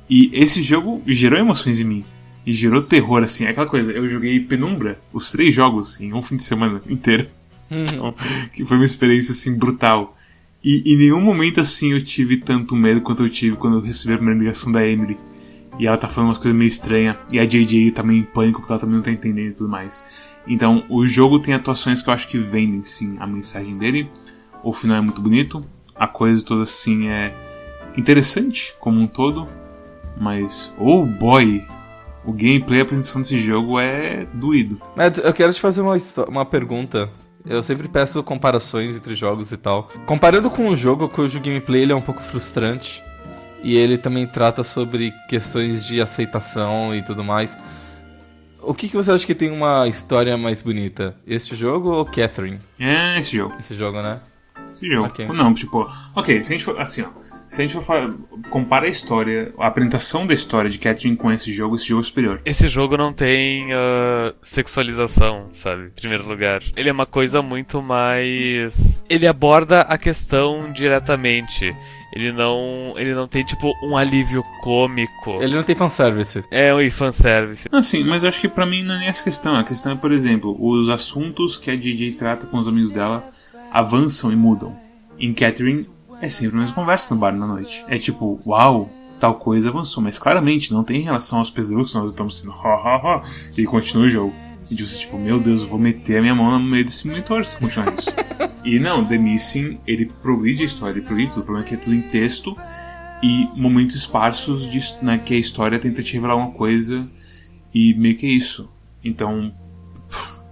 [0.08, 2.04] E esse jogo gerou emoções em mim.
[2.46, 3.44] E gerou terror, assim.
[3.44, 7.28] É aquela coisa, eu joguei Penumbra, os três jogos, em um fim de semana inteiro.
[7.70, 8.14] Então,
[8.52, 10.16] que foi uma experiência assim brutal.
[10.62, 14.14] E em nenhum momento assim eu tive tanto medo quanto eu tive quando eu recebi
[14.14, 15.16] a primeira ligação da Emily.
[15.78, 17.16] E ela tá falando umas coisas meio estranhas.
[17.32, 19.68] E a JJ tá meio em pânico porque ela também não tá entendendo e tudo
[19.68, 20.04] mais.
[20.46, 24.10] Então, o jogo tem atuações que eu acho que vendem sim a mensagem dele.
[24.62, 25.64] O final é muito bonito.
[25.94, 27.34] A coisa toda assim é
[27.96, 29.46] interessante como um todo.
[30.16, 31.64] Mas, oh boy!
[32.24, 34.80] O gameplay, a apresentação desse jogo é doído.
[34.94, 35.96] Mads, eu quero te fazer uma,
[36.28, 37.08] uma pergunta.
[37.46, 39.88] Eu sempre peço comparações entre jogos e tal.
[40.04, 43.02] Comparando com um jogo cujo gameplay ele é um pouco frustrante.
[43.62, 47.56] E ele também trata sobre questões de aceitação e tudo mais.
[48.62, 51.16] O que, que você acha que tem uma história mais bonita?
[51.26, 52.58] Este jogo ou Catherine?
[52.78, 53.54] É esse jogo.
[53.58, 54.20] Esse jogo, né?
[54.72, 55.06] Esse jogo.
[55.06, 55.26] Ok.
[55.26, 56.80] Não, tipo, ok, se a gente for.
[56.80, 57.08] Assim, ó.
[57.50, 58.12] Se a gente for falar,
[58.48, 62.04] compara a história, a apresentação da história de Catherine com esse jogo, esse jogo é
[62.04, 62.40] superior.
[62.44, 65.86] Esse jogo não tem ah, sexualização, sabe?
[65.86, 66.62] Em primeiro lugar.
[66.76, 69.02] Ele é uma coisa muito mais.
[69.10, 71.74] Ele aborda a questão diretamente.
[72.12, 72.94] Ele não.
[72.96, 75.40] Ele não tem, tipo, um alívio cômico.
[75.40, 76.44] Ele não tem fanservice.
[76.50, 77.68] É um fanservice.
[77.70, 79.54] Assim, mas eu acho que pra mim não é nem essa questão.
[79.54, 83.24] A questão é, por exemplo, os assuntos que a DJ trata com os amigos dela
[83.70, 84.76] avançam e mudam.
[85.18, 85.88] Em Catherine,
[86.20, 87.84] é sempre a mesma conversa no bar na noite.
[87.88, 92.10] É tipo, uau, tal coisa avançou, mas claramente não tem relação aos pesadelos que nós
[92.10, 92.52] estamos tendo.
[93.56, 94.34] E continua o jogo.
[94.70, 97.44] De você, tipo, meu Deus, eu vou meter a minha mão no meio desse monitor
[97.44, 98.10] se continuar isso.
[98.64, 101.42] e não, The Missing, ele progride a história, ele progride tudo.
[101.42, 102.56] O problema é que é tudo em texto
[103.22, 107.08] e momentos esparsos de, né, que a história tenta te revelar uma coisa
[107.74, 108.70] e meio que é isso.
[109.04, 109.52] Então,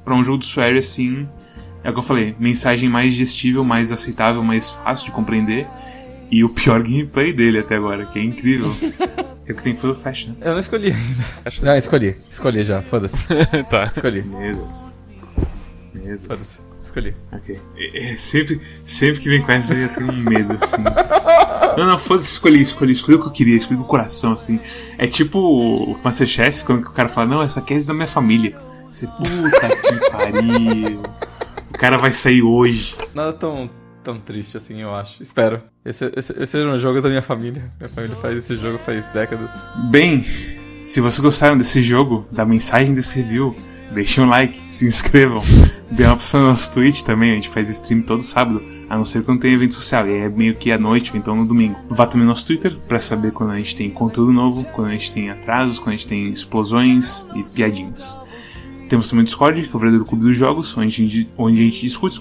[0.04, 1.28] para um jogo do Swear, assim,
[1.84, 5.66] é o que eu falei, mensagem mais digestível, mais aceitável, mais fácil de compreender
[6.30, 8.74] e o pior gameplay dele até agora, que é incrível.
[9.48, 10.36] é o que tem Full Fast, né?
[10.40, 11.24] Eu não escolhi ainda.
[11.62, 12.16] Não, escolhi.
[12.28, 13.16] Escolhi já, foda-se.
[13.70, 13.84] tá.
[13.84, 14.22] Escolhi.
[14.22, 14.84] Meu Deus.
[15.94, 16.20] Meu Deus.
[16.26, 16.58] Foda-se.
[16.82, 17.16] Escolhi.
[17.32, 17.58] Ok.
[17.76, 20.82] É, é, sempre, sempre que vem com essa eu já tenho um medo, assim.
[21.76, 24.60] Não, não, foda-se, escolhi, escolhi, escolhi o que eu queria, escolhi do coração, assim.
[24.96, 28.56] É tipo o Masterchef, quando o cara fala, não, essa aqui é da minha família.
[28.90, 31.02] Você, puta que pariu.
[31.68, 32.96] O cara vai sair hoje.
[33.14, 33.70] Nada tão,
[34.08, 35.22] tão triste assim, eu acho.
[35.22, 35.60] Espero.
[35.84, 37.70] Esse, esse, esse é um jogo da minha família.
[37.78, 39.50] Minha família faz esse jogo faz décadas.
[39.90, 40.24] Bem,
[40.80, 43.54] se vocês gostaram desse jogo, da mensagem desse review,
[43.92, 45.42] deixem um like, se inscrevam.
[45.90, 49.04] Dê uma passada no nosso Twitch também, a gente faz stream todo sábado, a não
[49.04, 51.78] ser quando tem evento social, e é meio que à noite ou então no domingo.
[51.90, 54.92] Vá também no nosso Twitter para saber quando a gente tem conteúdo novo, quando a
[54.92, 58.18] gente tem atrasos, quando a gente tem explosões e piadinhas.
[58.88, 61.60] Temos também o Discord, que é o verdadeiro clube dos jogos, onde a gente, onde
[61.60, 62.20] a gente discute.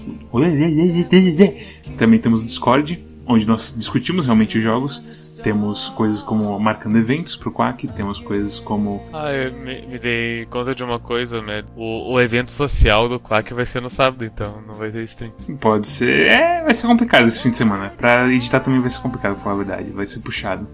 [1.96, 5.02] Também temos o Discord, onde nós discutimos realmente os jogos.
[5.42, 9.00] Temos coisas como marcando eventos pro Quack, temos coisas como.
[9.12, 11.62] Ah, eu me, me dei conta de uma coisa, né?
[11.76, 15.32] O, o evento social do Quack vai ser no sábado, então não vai ter stream.
[15.60, 16.26] Pode ser.
[16.26, 17.92] É, vai ser complicado esse fim de semana.
[17.96, 19.90] Pra editar também vai ser complicado, pra falar a verdade.
[19.92, 20.66] Vai ser puxado.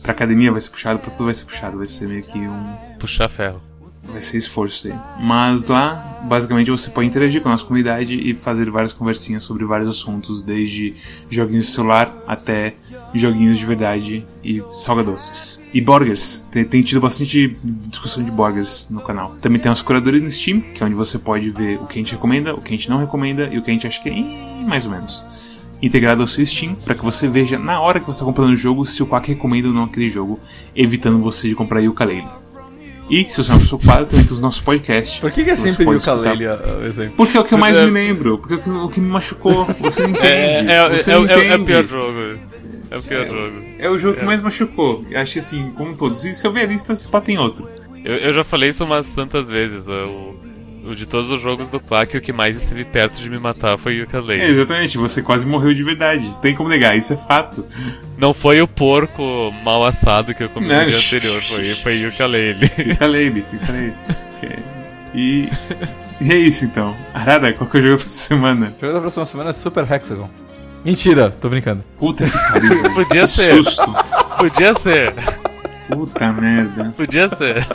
[0.00, 1.76] Pra academia vai ser puxado, pra tudo vai ser puxado.
[1.76, 2.76] Vai ser meio que um.
[3.00, 3.60] Puxar ferro.
[4.20, 4.94] Ser esforço aí.
[5.20, 9.64] Mas lá, basicamente, você pode interagir com a nossa comunidade e fazer várias conversinhas sobre
[9.64, 10.94] vários assuntos, desde
[11.28, 12.74] joguinhos de celular até
[13.12, 15.62] joguinhos de verdade e salgadoces.
[15.72, 16.46] E burgers.
[16.50, 17.56] Tem, tem tido bastante
[17.88, 19.36] discussão de burgers no canal.
[19.40, 22.02] Também tem as curadoria no Steam, que é onde você pode ver o que a
[22.02, 24.08] gente recomenda, o que a gente não recomenda e o que a gente acha que
[24.08, 25.22] é mais ou menos
[25.82, 28.56] integrado ao seu Steam para que você veja na hora que você está comprando o
[28.56, 30.40] jogo se o Quack recomenda ou não aquele jogo,
[30.74, 32.26] evitando você de comprar o Ukulele.
[33.08, 35.20] E, se você é uma pessoa ocupada, também tem os nossos podcasts.
[35.20, 37.12] Por que, que é sempre o Kalele o exemplo?
[37.16, 38.38] Porque é o que eu mais É- me lembro.
[38.38, 39.64] Porque é o que, me machucou.
[39.80, 40.70] Você não entende.
[40.70, 41.64] É, é, você é, não é, é o entende.
[41.66, 42.38] pior jogo.
[42.90, 43.62] É o pior jogo.
[43.78, 44.24] É o jogo que É.
[44.24, 45.04] mais machucou.
[45.10, 46.24] Eu Acho assim, como todos.
[46.24, 47.68] E se eu ver a lista, se pá tem outro.
[48.04, 49.86] Eu, eu já falei isso umas tantas vezes.
[49.88, 50.34] O
[50.94, 53.98] de todos os jogos do Quack, o que mais esteve perto de me matar foi
[53.98, 54.42] o É, Ukulele.
[54.44, 56.34] exatamente, você quase morreu de verdade.
[56.40, 57.66] Tem como negar, isso é fato.
[58.18, 62.06] Não foi o porco mal assado que eu comi Não, no dia anterior, foi, foi
[62.06, 62.70] ukulele.
[64.36, 64.58] Ok.
[65.14, 65.48] E.
[66.20, 66.96] E é isso então.
[67.12, 68.74] Arada, qual que é o jogo pra essa semana?
[68.76, 70.30] O jogo da próxima semana é Super Hexagon.
[70.84, 71.84] Mentira, tô brincando.
[71.98, 72.82] Puta que pariu.
[72.94, 73.54] Podia Que ser.
[73.64, 73.94] susto.
[74.38, 75.12] Podia ser,
[75.90, 76.92] Puta merda.
[76.96, 77.66] podia ser.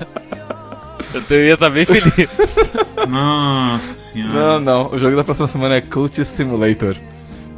[1.30, 2.30] Eu ia estar bem feliz.
[3.08, 4.34] Nossa senhora.
[4.34, 4.92] Não, não.
[4.92, 6.96] O jogo da próxima semana é Coach Simulator.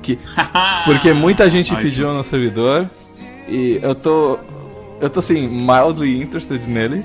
[0.01, 0.17] Que,
[0.85, 2.89] porque muita gente pediu no servidor
[3.47, 4.39] e eu tô.
[5.01, 7.03] Eu tô assim, mildly interested nele.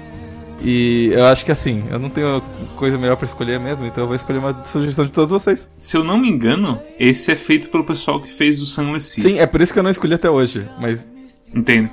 [0.60, 2.42] E eu acho que assim, eu não tenho
[2.74, 5.68] coisa melhor pra escolher mesmo, então eu vou escolher uma sugestão de todos vocês.
[5.76, 9.34] Se eu não me engano, esse é feito pelo pessoal que fez o Sunless Seas.
[9.34, 10.68] Sim, é por isso que eu não escolhi até hoje.
[10.80, 11.08] Mas
[11.54, 11.90] Entendo.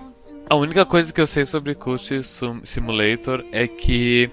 [0.49, 4.29] A única coisa que eu sei sobre Coach Sim- Simulator é que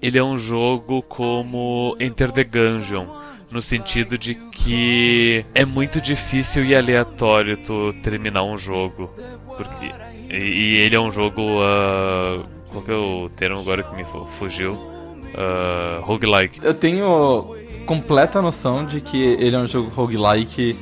[0.00, 3.06] ele é um jogo como Enter the Gungeon,
[3.50, 9.10] no sentido de que é muito difícil e aleatório tu terminar um jogo,
[9.56, 9.92] porque
[10.30, 14.26] e, ele é um jogo ah, qual que é o termo agora que me fu-
[14.26, 14.72] fugiu?
[14.72, 16.60] Uh, roguelike.
[16.64, 20.76] eu tenho completa noção de que ele é um jogo roguelike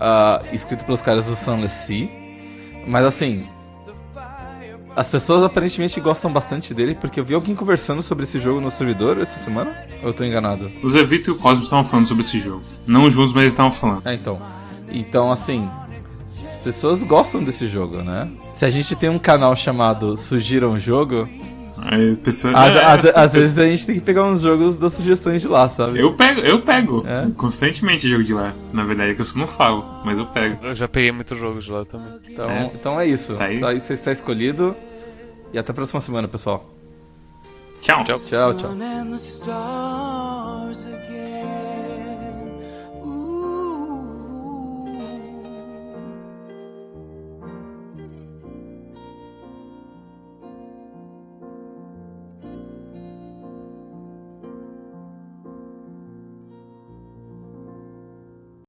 [0.00, 2.08] ah, escrito pelos caras do Sunless Sea.
[2.86, 3.42] Mas assim.
[4.94, 8.70] As pessoas aparentemente gostam bastante dele, porque eu vi alguém conversando sobre esse jogo no
[8.70, 9.74] servidor essa semana?
[10.02, 10.70] Ou eu tô enganado?
[10.82, 12.62] O Zé Vitor e o Cosmos estavam falando sobre esse jogo.
[12.86, 14.06] Não juntos, mas eles estavam falando.
[14.06, 14.38] É, então.
[14.90, 15.68] Então, assim.
[16.44, 18.30] As pessoas gostam desse jogo, né?
[18.54, 21.28] Se a gente tem um canal chamado Sugira um Jogo,
[21.84, 22.54] Aí as pessoas.
[22.54, 25.48] às, É, às- às vezes a gente tem que pegar uns jogos das sugestões de
[25.48, 25.98] lá, sabe?
[26.00, 27.04] Eu pego, eu pego.
[27.06, 27.28] É?
[27.36, 28.52] Constantemente jogo de lá.
[28.72, 30.64] Na verdade é que eu só não falo, mas eu pego.
[30.64, 32.12] Eu já peguei muitos jogos de lá também.
[32.28, 32.70] Então É.
[32.74, 33.34] então é isso.
[33.34, 33.58] Tá aí.
[33.60, 34.74] Tá aí, Você está escolhido.
[35.52, 36.66] E até a próxima semana, pessoal.
[37.80, 38.04] Tchau.
[38.04, 38.16] Tchau.
[38.18, 38.70] Tchau, tchau.